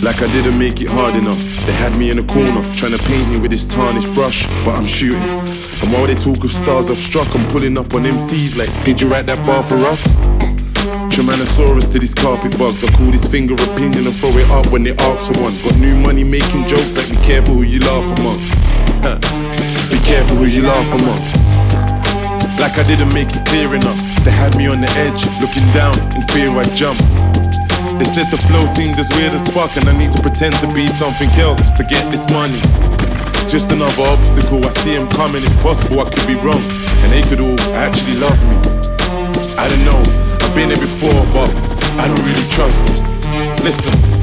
Like 0.05 0.21
I 0.21 0.31
didn't 0.33 0.59
make 0.59 0.83
it 0.83 0.89
hard 0.89 1.17
enough. 1.17 1.41
They 1.65 1.73
had 1.73 1.97
me 1.97 2.11
in 2.11 2.19
a 2.19 2.23
corner, 2.25 2.63
trying 2.77 2.93
to 2.93 3.03
paint 3.09 3.27
me 3.31 3.39
with 3.39 3.51
this 3.51 3.65
tarnished 3.65 4.13
brush, 4.13 4.47
but 4.63 4.77
I'm 4.77 4.85
shooting. 4.85 5.33
And 5.81 5.91
while 5.91 6.07
they 6.07 6.15
talk 6.15 6.45
of 6.45 6.53
stars 6.53 6.91
I've 6.91 6.99
struck, 6.99 7.35
I'm 7.35 7.41
pulling 7.49 7.79
up 7.79 7.95
on 7.95 8.05
MCs 8.05 8.55
like, 8.55 8.69
did 8.85 9.01
you 9.01 9.09
write 9.09 9.25
that 9.33 9.39
bar 9.47 9.63
for 9.63 9.77
us? 9.77 10.05
Tremanosaurus 11.09 11.91
to 11.91 11.99
these 11.99 12.13
carpet 12.13 12.59
bugs. 12.59 12.85
I 12.85 12.93
call 12.93 13.11
this 13.11 13.27
finger 13.27 13.55
opinion 13.55 14.07
and 14.07 14.15
throw 14.15 14.37
it 14.37 14.51
up 14.51 14.67
when 14.67 14.83
they 14.83 14.95
ask 14.95 15.33
for 15.33 15.41
one. 15.41 15.57
Got 15.65 15.79
new 15.79 15.97
money 15.97 16.23
making 16.23 16.69
jokes 16.69 16.95
like 16.95 17.09
be 17.09 17.17
careful 17.25 17.55
who 17.55 17.63
you 17.63 17.81
laugh 17.81 18.05
amongst. 18.19 18.61
be 19.89 19.99
careful 20.05 20.37
who 20.37 20.45
you 20.45 20.65
laugh 20.69 20.93
amongst. 21.01 21.41
Like 22.61 22.77
I 22.77 22.85
didn't 22.85 23.15
make 23.15 23.33
it 23.33 23.47
clear 23.47 23.75
enough. 23.75 23.97
They 24.23 24.33
had 24.33 24.55
me 24.59 24.67
on 24.67 24.83
the 24.83 24.91
edge, 25.01 25.25
looking 25.41 25.65
down 25.73 25.97
in 26.15 26.29
fear 26.29 26.53
I'd 26.53 26.77
jump. 26.77 27.01
They 27.99 28.05
said 28.05 28.27
the 28.31 28.39
flow 28.39 28.67
seemed 28.75 28.99
as 28.99 29.09
weird 29.15 29.33
as 29.33 29.51
fuck, 29.53 29.77
and 29.77 29.89
I 29.89 29.97
need 29.97 30.13
to 30.13 30.23
pretend 30.23 30.55
to 30.57 30.69
be 30.69 30.87
something 30.87 31.31
else 31.39 31.71
to 31.73 31.85
get 31.85 32.11
this 32.11 32.29
money. 32.31 32.61
Just 33.49 33.73
another 33.73 34.03
obstacle, 34.03 34.65
I 34.65 34.71
see 34.83 34.95
him 34.95 35.09
coming, 35.09 35.43
it's 35.43 35.55
possible 35.63 36.01
I 36.01 36.11
could 36.11 36.27
be 36.27 36.35
wrong, 36.35 36.63
and 37.03 37.13
they 37.13 37.23
could 37.23 37.41
all 37.41 37.61
actually 37.75 38.17
love 38.17 38.39
me. 38.51 38.57
I 39.57 39.69
don't 39.69 39.85
know, 39.85 40.03
I've 40.43 40.55
been 40.55 40.71
here 40.71 40.81
before, 40.81 41.23
but 41.33 41.51
I 41.99 42.09
don't 42.09 42.23
really 42.27 42.49
trust 42.51 42.79
them. 42.87 43.65
Listen. 43.65 44.14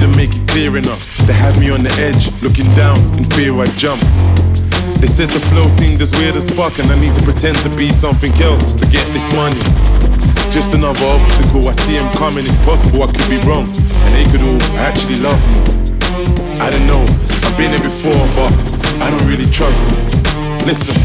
Didn't 0.00 0.16
make 0.16 0.34
it 0.34 0.48
clear 0.48 0.76
enough. 0.78 1.04
They 1.26 1.34
had 1.34 1.58
me 1.60 1.70
on 1.70 1.82
the 1.82 1.92
edge, 2.00 2.32
looking 2.40 2.64
down 2.74 2.96
in 3.18 3.24
fear 3.36 3.52
I'd 3.60 3.76
jump. 3.76 4.00
They 4.96 5.06
said 5.06 5.28
the 5.28 5.40
flow 5.52 5.68
seemed 5.68 6.00
as 6.00 6.10
weird 6.16 6.36
as 6.36 6.48
fuck, 6.50 6.78
and 6.78 6.88
I 6.90 6.98
need 6.98 7.14
to 7.14 7.22
pretend 7.22 7.58
to 7.58 7.70
be 7.76 7.90
something 7.90 8.32
else 8.40 8.72
to 8.74 8.86
get 8.88 9.04
this 9.12 9.26
money. 9.36 9.60
Just 10.48 10.72
another 10.72 11.04
obstacle, 11.04 11.68
I 11.68 11.72
see 11.84 11.96
him 12.00 12.10
coming, 12.16 12.44
it's 12.46 12.56
possible 12.64 13.02
I 13.02 13.12
could 13.12 13.28
be 13.28 13.38
wrong, 13.44 13.68
and 14.08 14.10
they 14.16 14.24
could 14.32 14.40
all 14.40 14.62
actually 14.80 15.16
love 15.20 15.40
me. 15.52 15.60
I 16.64 16.70
don't 16.70 16.86
know, 16.86 17.04
I've 17.44 17.56
been 17.60 17.70
here 17.70 17.84
before, 17.84 18.24
but 18.32 18.52
I 19.04 19.10
don't 19.10 19.26
really 19.28 19.50
trust 19.50 19.84
them. 19.88 20.66
Listen. 20.66 20.99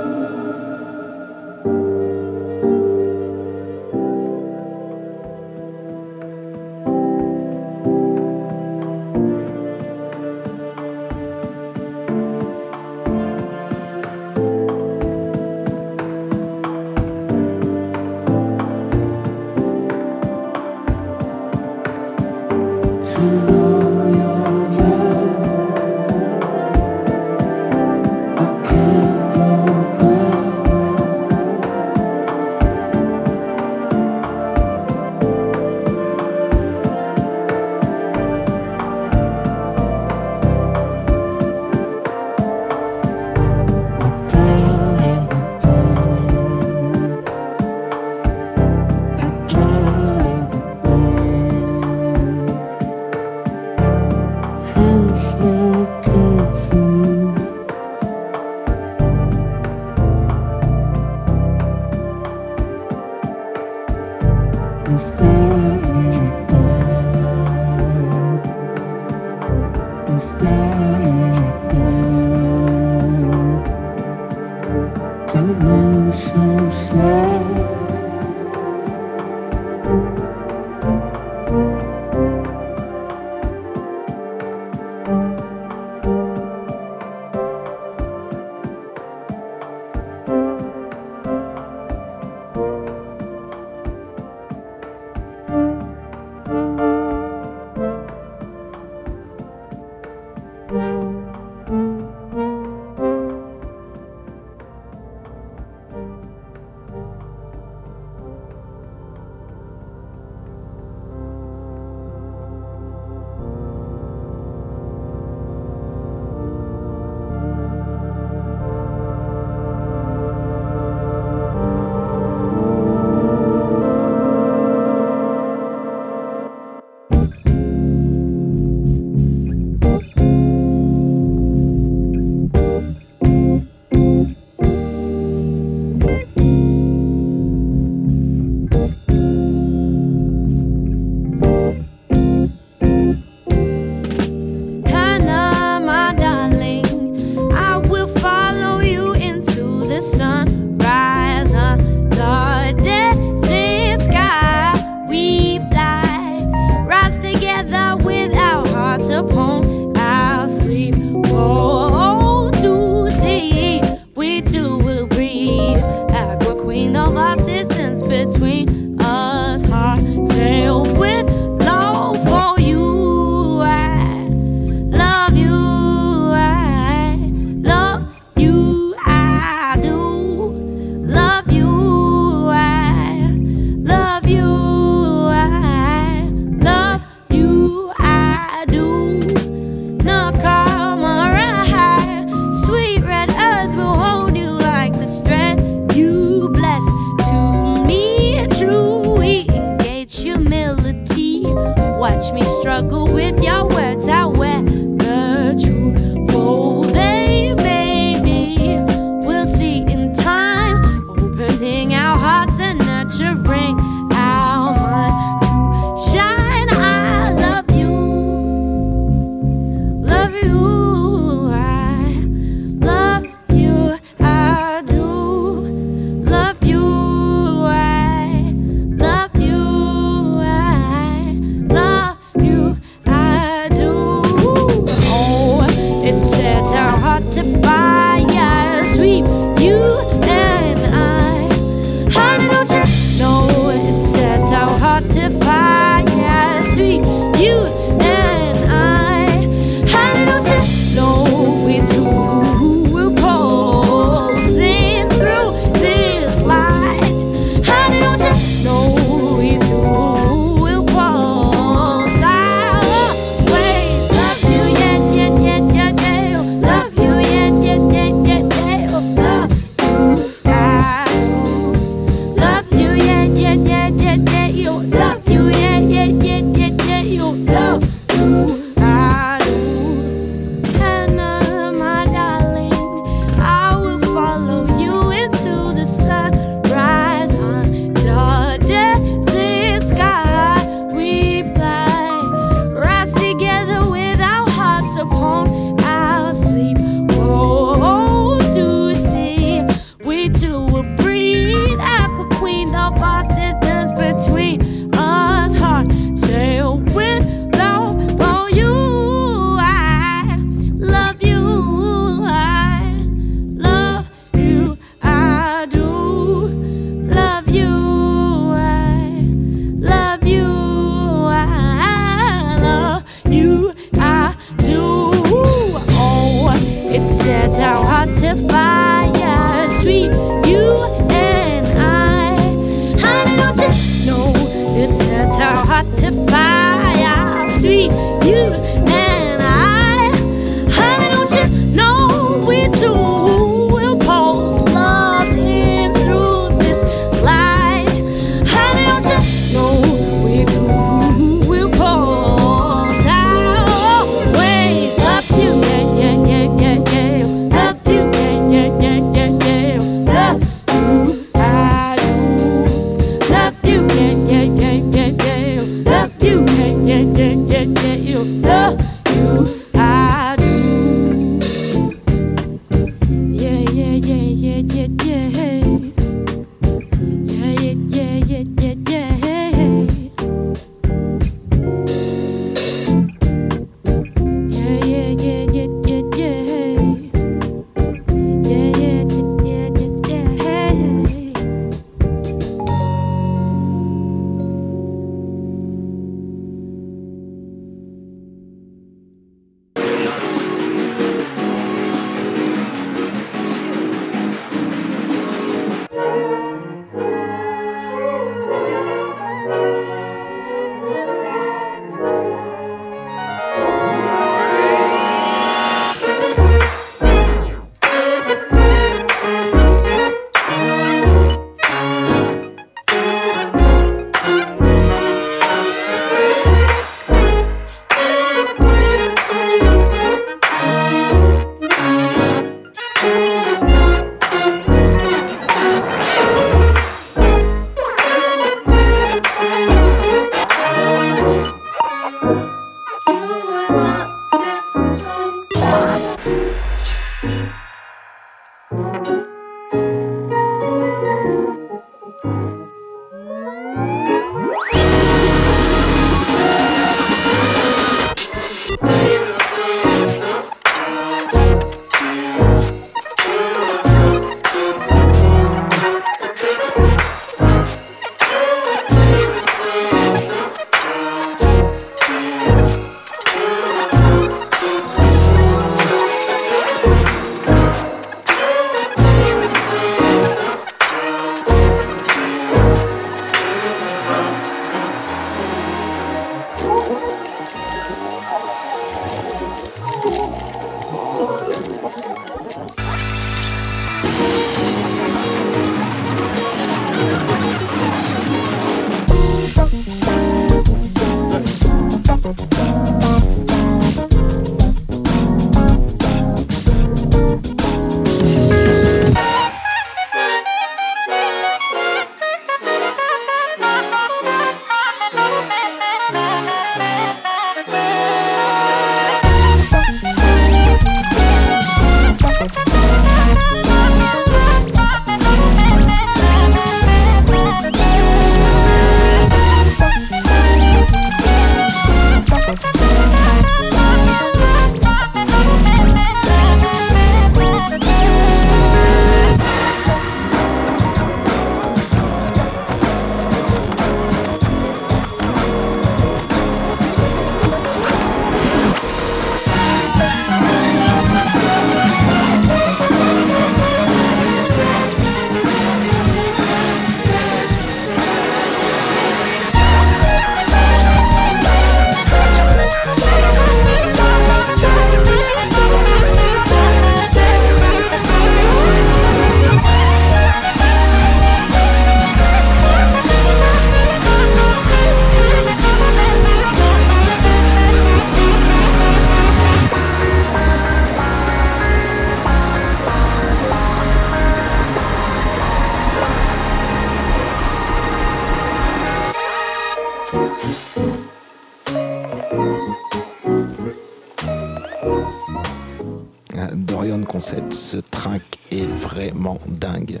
ce 597.70 597.78
track 597.78 598.40
est 598.50 598.64
vraiment 598.64 599.38
dingue. 599.46 600.00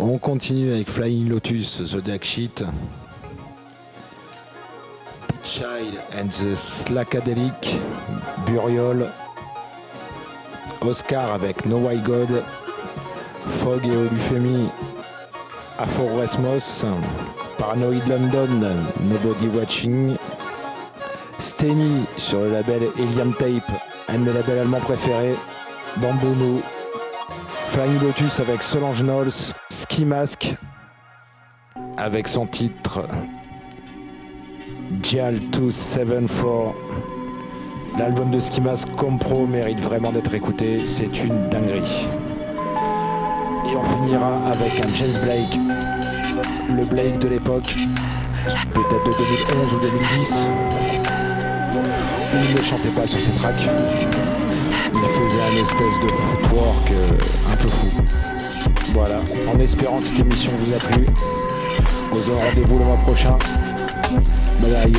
On 0.00 0.18
continue 0.18 0.72
avec 0.72 0.90
Flying 0.90 1.28
Lotus, 1.28 1.80
The 1.92 2.04
Dark 2.04 2.24
Sheet, 2.24 2.64
Child 5.44 5.94
and 6.18 6.26
the 6.30 6.56
Slackadelic, 6.56 7.78
Buriol, 8.46 9.12
Oscar 10.80 11.34
avec 11.34 11.66
No 11.66 11.76
Why 11.76 11.98
God, 11.98 12.42
Fog 13.46 13.86
et 13.86 13.96
Olufemi, 13.96 14.68
Aphorasmos, 15.78 16.84
Paranoid 17.58 18.04
London, 18.08 18.74
Nobody 19.04 19.46
Watching, 19.56 20.16
Steny 21.38 22.06
sur 22.16 22.40
le 22.40 22.50
label 22.50 22.82
Helium 22.98 23.34
Tape, 23.34 23.70
un 24.08 24.18
de 24.18 24.24
mes 24.24 24.32
labels 24.32 24.58
allemands 24.58 24.80
préférés. 24.80 25.36
Bambono, 25.96 26.60
Flying 27.66 28.00
Lotus 28.02 28.40
avec 28.40 28.62
Solange 28.62 29.02
Knowles, 29.02 29.54
Ski 29.70 30.04
Mask 30.04 30.56
avec 31.96 32.26
son 32.26 32.46
titre 32.46 33.06
Dial 34.90 35.38
274. 35.50 36.74
L'album 37.96 38.30
de 38.30 38.40
Ski 38.40 38.60
Mask 38.60 38.88
Compro 38.96 39.46
mérite 39.46 39.78
vraiment 39.78 40.10
d'être 40.10 40.34
écouté, 40.34 40.84
c'est 40.84 41.22
une 41.22 41.48
dinguerie. 41.48 42.08
Et 43.70 43.76
on 43.76 43.82
finira 43.82 44.36
avec 44.46 44.80
un 44.80 44.88
James 44.88 45.22
Blake, 45.22 45.58
le 46.76 46.84
Blake 46.84 47.18
de 47.20 47.28
l'époque, 47.28 47.74
peut-être 48.74 49.04
de 49.04 49.24
2011 49.54 49.74
ou 49.74 49.80
2010, 49.80 50.48
il 52.48 52.56
ne 52.56 52.62
chantait 52.62 52.88
pas 52.90 53.06
sur 53.06 53.20
ses 53.20 53.32
tracks. 53.32 53.70
Il 54.96 55.08
faisait 55.08 55.42
un 55.42 55.56
espèce 55.60 55.98
de 56.00 56.08
footwork 56.08 56.90
euh, 56.92 57.10
un 57.52 57.56
peu 57.56 57.68
fou. 57.68 57.88
Voilà, 58.92 59.20
en 59.52 59.58
espérant 59.58 59.98
que 59.98 60.06
cette 60.06 60.20
émission 60.20 60.52
vous 60.60 60.72
a 60.72 60.76
plu. 60.76 61.06
On 62.12 62.14
se 62.14 62.30
rendez-vous 62.30 62.78
le 62.78 62.84
mois 62.84 62.96
prochain. 62.98 63.36
Bye 64.60 64.70
bye. 64.70 64.92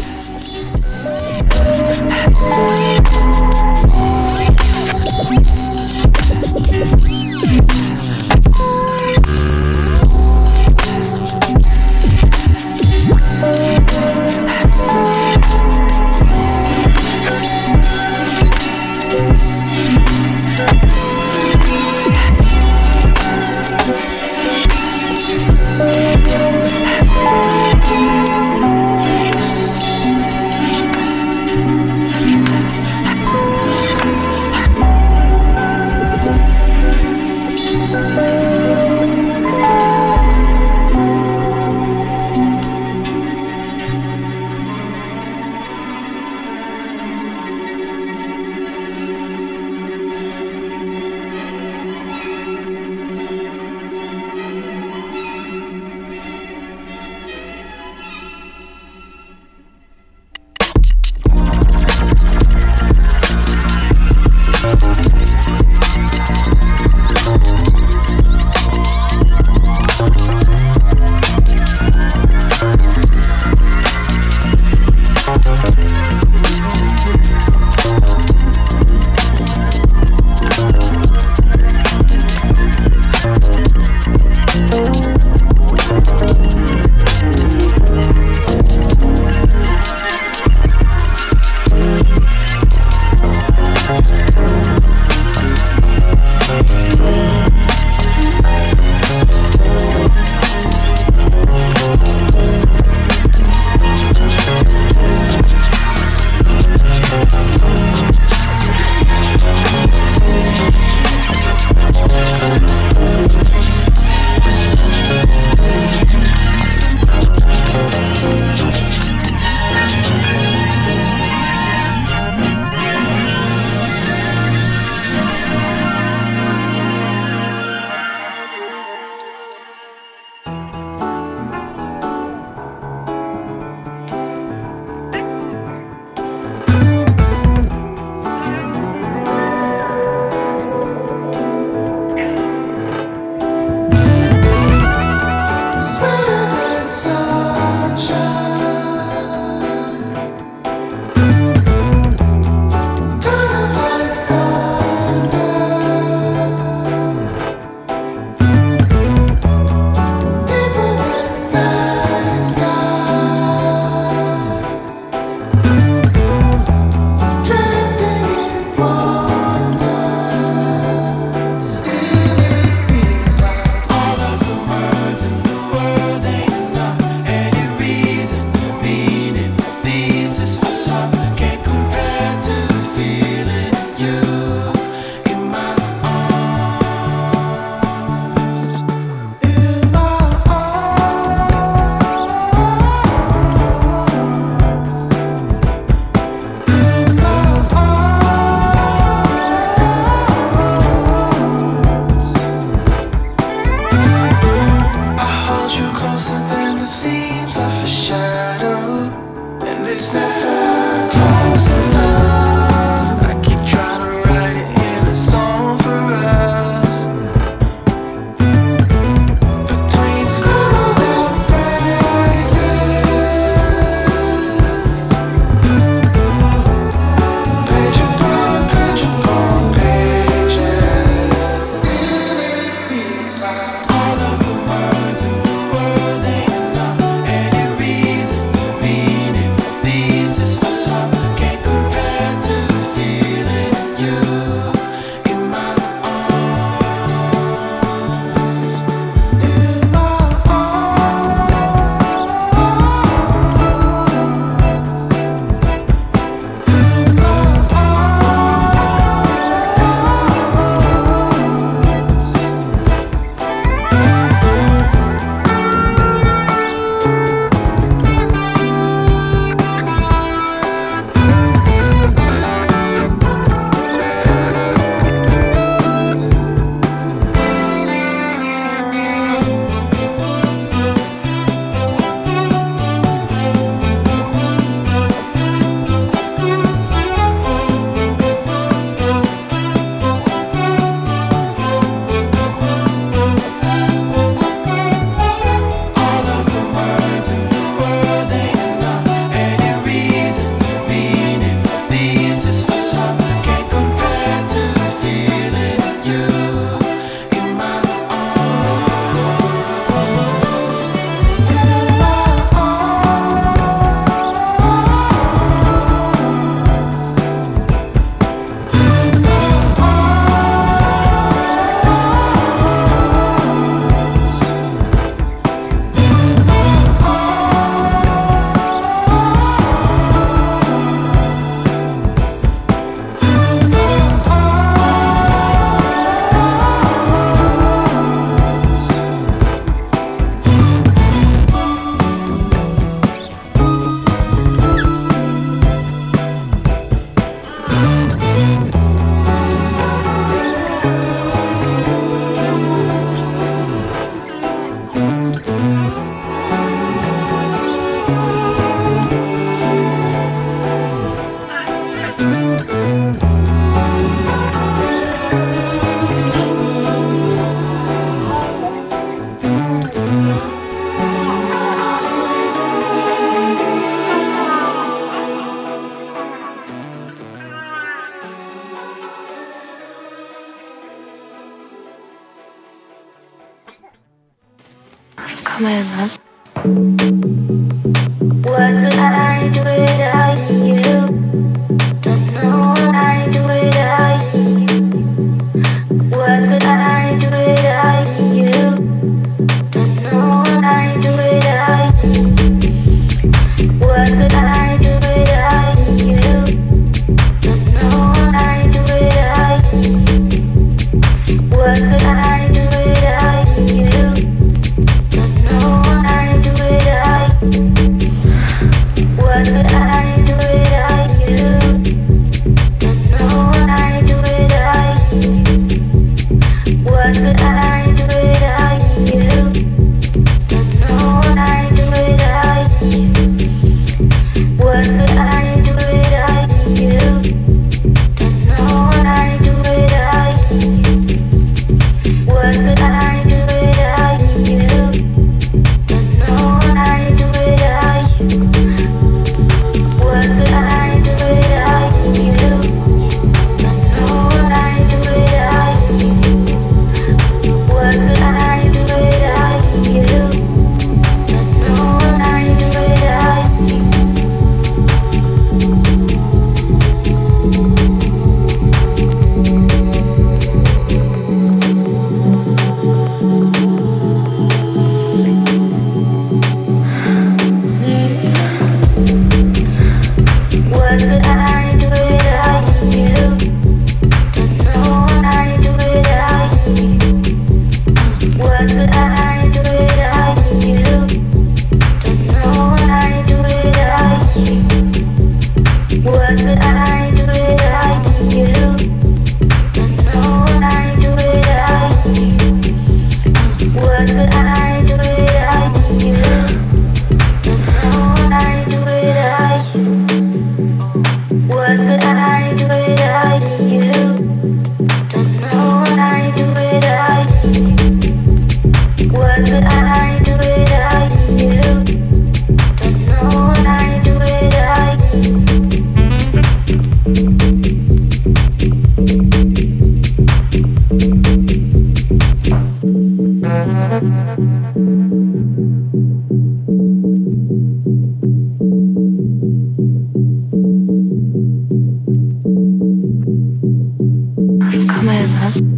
Come 544.75 545.07
in, 545.07 545.29
huh? 545.29 545.74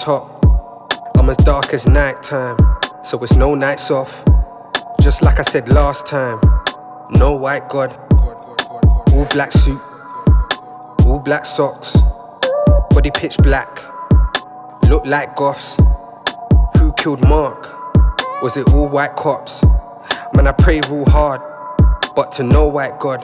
top. 0.00 0.42
I'm 1.18 1.28
as 1.28 1.36
dark 1.38 1.74
as 1.74 1.86
night 1.86 2.22
time, 2.22 2.56
so 3.04 3.22
it's 3.22 3.36
no 3.36 3.54
nights 3.54 3.90
off. 3.90 4.24
Just 5.02 5.22
like 5.22 5.38
I 5.38 5.42
said 5.42 5.68
last 5.68 6.06
time, 6.06 6.40
no 7.10 7.36
white 7.36 7.68
god. 7.68 7.94
All 9.12 9.26
black 9.26 9.52
suit, 9.52 9.80
all 11.04 11.20
black 11.22 11.44
socks, 11.44 11.98
body 12.90 13.10
pitch 13.10 13.36
black, 13.38 13.68
look 14.88 15.04
like 15.04 15.36
goths. 15.36 15.76
Who 16.78 16.94
killed 16.94 17.20
Mark? 17.28 17.62
Was 18.42 18.56
it 18.56 18.72
all 18.72 18.88
white 18.88 19.16
cops? 19.16 19.62
Man, 20.32 20.46
I 20.46 20.52
pray 20.52 20.80
real 20.88 21.04
hard, 21.08 21.42
but 22.16 22.32
to 22.32 22.42
no 22.42 22.68
white 22.68 22.98
god. 22.98 23.22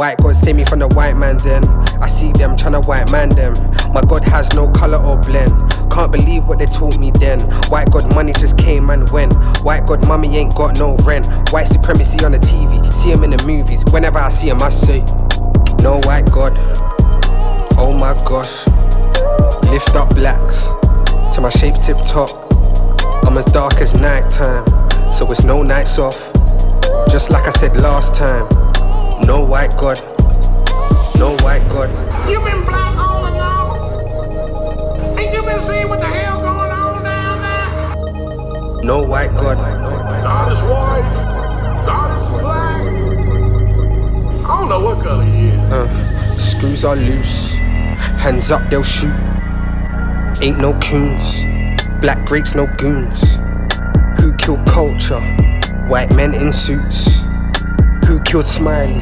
White 0.00 0.16
God 0.16 0.34
save 0.34 0.56
me 0.56 0.64
from 0.64 0.78
the 0.78 0.88
white 0.88 1.18
man 1.18 1.36
then. 1.44 1.68
I 2.00 2.06
see 2.06 2.32
them 2.32 2.56
tryna 2.56 2.88
white 2.88 3.12
man 3.12 3.28
them. 3.28 3.52
My 3.92 4.00
God 4.00 4.24
has 4.24 4.50
no 4.54 4.66
color 4.66 4.96
or 4.96 5.18
blend. 5.18 5.52
Can't 5.92 6.10
believe 6.10 6.46
what 6.46 6.58
they 6.58 6.64
taught 6.64 6.98
me 6.98 7.10
then. 7.10 7.40
White 7.68 7.90
God 7.90 8.14
money 8.14 8.32
just 8.32 8.56
came 8.56 8.88
and 8.88 9.10
went. 9.10 9.34
White 9.60 9.84
God 9.84 10.08
mummy 10.08 10.38
ain't 10.38 10.56
got 10.56 10.78
no 10.78 10.96
rent. 11.04 11.26
White 11.52 11.68
supremacy 11.68 12.24
on 12.24 12.32
the 12.32 12.38
TV. 12.38 12.90
See 12.94 13.10
him 13.10 13.24
in 13.24 13.30
the 13.32 13.46
movies. 13.46 13.84
Whenever 13.92 14.18
I 14.18 14.30
see 14.30 14.48
him, 14.48 14.62
I 14.62 14.70
say, 14.70 15.00
No 15.82 16.00
white 16.04 16.32
God. 16.32 16.54
Oh 17.76 17.92
my 17.92 18.14
gosh. 18.24 18.66
Lift 19.68 19.94
up 19.96 20.14
blacks 20.14 20.68
to 21.34 21.42
my 21.42 21.50
shape 21.50 21.74
tip 21.74 21.98
top. 21.98 22.30
I'm 23.26 23.36
as 23.36 23.44
dark 23.52 23.74
as 23.82 23.92
nighttime, 23.92 24.64
so 25.12 25.30
it's 25.30 25.44
no 25.44 25.62
nights 25.62 25.98
off. 25.98 26.32
Just 27.10 27.28
like 27.28 27.46
I 27.46 27.50
said 27.50 27.76
last 27.76 28.14
time. 28.14 28.69
No 29.26 29.44
white 29.44 29.76
God. 29.76 30.00
No 31.18 31.36
white 31.42 31.66
God. 31.68 31.90
You 32.28 32.40
been 32.40 32.64
black 32.64 32.96
all 32.96 33.28
along? 33.28 35.18
Ain't 35.18 35.32
you 35.32 35.42
been 35.42 35.60
seeing 35.66 35.88
what 35.88 36.00
the 36.00 36.06
hell 36.06 36.40
going 36.40 36.70
on 36.70 37.04
down 37.04 37.40
there? 37.42 38.84
No 38.84 39.02
white 39.02 39.32
God. 39.34 39.56
God 39.58 40.52
is 40.52 40.58
white. 40.68 41.04
God 41.86 42.10
is 42.22 42.28
black. 42.40 42.80
I 44.44 44.58
don't 44.58 44.68
know 44.68 44.80
what 44.80 45.02
color 45.02 45.24
he 45.24 45.48
is. 45.48 45.72
Uh, 45.72 46.38
screws 46.38 46.84
are 46.84 46.96
loose. 46.96 47.54
Hands 48.18 48.50
up, 48.50 48.68
they'll 48.70 48.82
shoot. 48.82 49.14
Ain't 50.42 50.58
no 50.58 50.78
coons. 50.80 51.44
Black 52.00 52.26
breaks, 52.26 52.54
no 52.54 52.66
goons. 52.78 53.38
Who 54.20 54.32
killed 54.34 54.66
culture? 54.66 55.20
White 55.88 56.14
men 56.16 56.34
in 56.34 56.52
suits. 56.52 57.20
Who 58.10 58.18
killed 58.24 58.44
Smiley? 58.44 58.98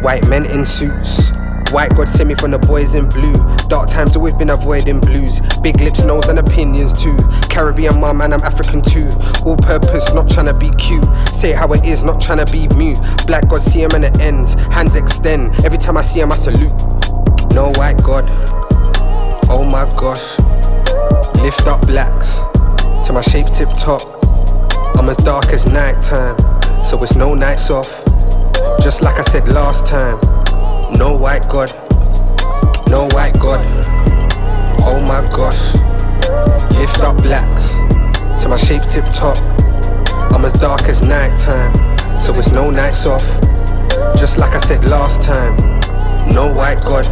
White 0.00 0.28
men 0.28 0.46
in 0.46 0.64
suits. 0.64 1.32
White 1.72 1.96
God 1.96 2.08
sent 2.08 2.28
me 2.28 2.36
from 2.36 2.52
the 2.52 2.58
boys 2.60 2.94
in 2.94 3.08
blue. 3.08 3.34
Dark 3.66 3.88
times 3.88 4.14
always 4.14 4.34
been 4.34 4.50
avoiding 4.50 5.00
blues. 5.00 5.40
Big 5.60 5.80
lips, 5.80 6.04
nose, 6.04 6.28
and 6.28 6.38
opinions 6.38 6.92
too. 6.92 7.16
Caribbean 7.50 8.00
mum, 8.00 8.20
and 8.20 8.32
I'm 8.32 8.40
African 8.42 8.80
too. 8.80 9.10
All 9.44 9.56
purpose, 9.56 10.14
not 10.14 10.30
trying 10.30 10.46
to 10.46 10.54
be 10.54 10.70
cute. 10.76 11.04
Say 11.34 11.50
how 11.50 11.72
it 11.72 11.84
is, 11.84 12.04
not 12.04 12.20
trying 12.20 12.38
to 12.38 12.52
be 12.52 12.68
mute. 12.76 13.00
Black 13.26 13.48
God 13.48 13.60
see 13.60 13.82
him 13.82 13.90
and 13.96 14.04
it 14.04 14.20
ends. 14.20 14.54
Hands 14.68 14.94
extend. 14.94 15.52
Every 15.64 15.76
time 15.76 15.96
I 15.96 16.02
see 16.02 16.20
him, 16.20 16.30
I 16.30 16.36
salute. 16.36 16.70
No 17.54 17.72
white 17.74 18.00
God. 18.04 18.24
Oh 19.50 19.64
my 19.68 19.84
gosh. 19.96 20.38
Lift 21.42 21.66
up 21.66 21.84
blacks 21.88 22.38
to 23.04 23.12
my 23.12 23.20
shape 23.20 23.46
tip 23.46 23.70
top. 23.70 24.02
I'm 24.96 25.08
as 25.08 25.16
dark 25.16 25.46
as 25.46 25.66
nighttime, 25.66 26.36
so 26.84 27.02
it's 27.02 27.16
no 27.16 27.34
nights 27.34 27.68
off. 27.68 28.07
Just 28.88 29.02
like 29.02 29.18
I 29.18 29.22
said 29.22 29.46
last 29.50 29.84
time. 29.86 30.18
No 30.96 31.14
white 31.14 31.46
God. 31.50 31.70
No 32.88 33.06
white 33.12 33.38
God. 33.38 33.60
Oh 34.80 34.98
my 34.98 35.20
gosh. 35.26 35.74
Lift 36.74 36.98
up 37.00 37.18
blacks 37.18 37.74
to 38.40 38.48
my 38.48 38.56
shape 38.56 38.80
tip 38.84 39.04
top. 39.10 39.36
I'm 40.32 40.42
as 40.42 40.54
dark 40.54 40.84
as 40.84 41.02
nighttime, 41.02 41.74
so 42.16 42.32
it's 42.38 42.50
no 42.50 42.70
nights 42.70 43.04
off. 43.04 43.26
Just 44.16 44.38
like 44.38 44.54
I 44.54 44.58
said 44.58 44.82
last 44.86 45.22
time. 45.22 45.54
No 46.32 46.50
white 46.50 46.78
God. 46.78 47.06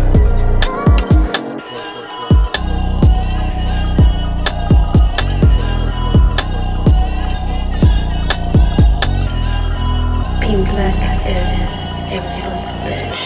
Being 10.40 10.64
black 10.64 11.26
is 11.26 11.65
a 12.16 12.22
responsibility. 12.22 13.25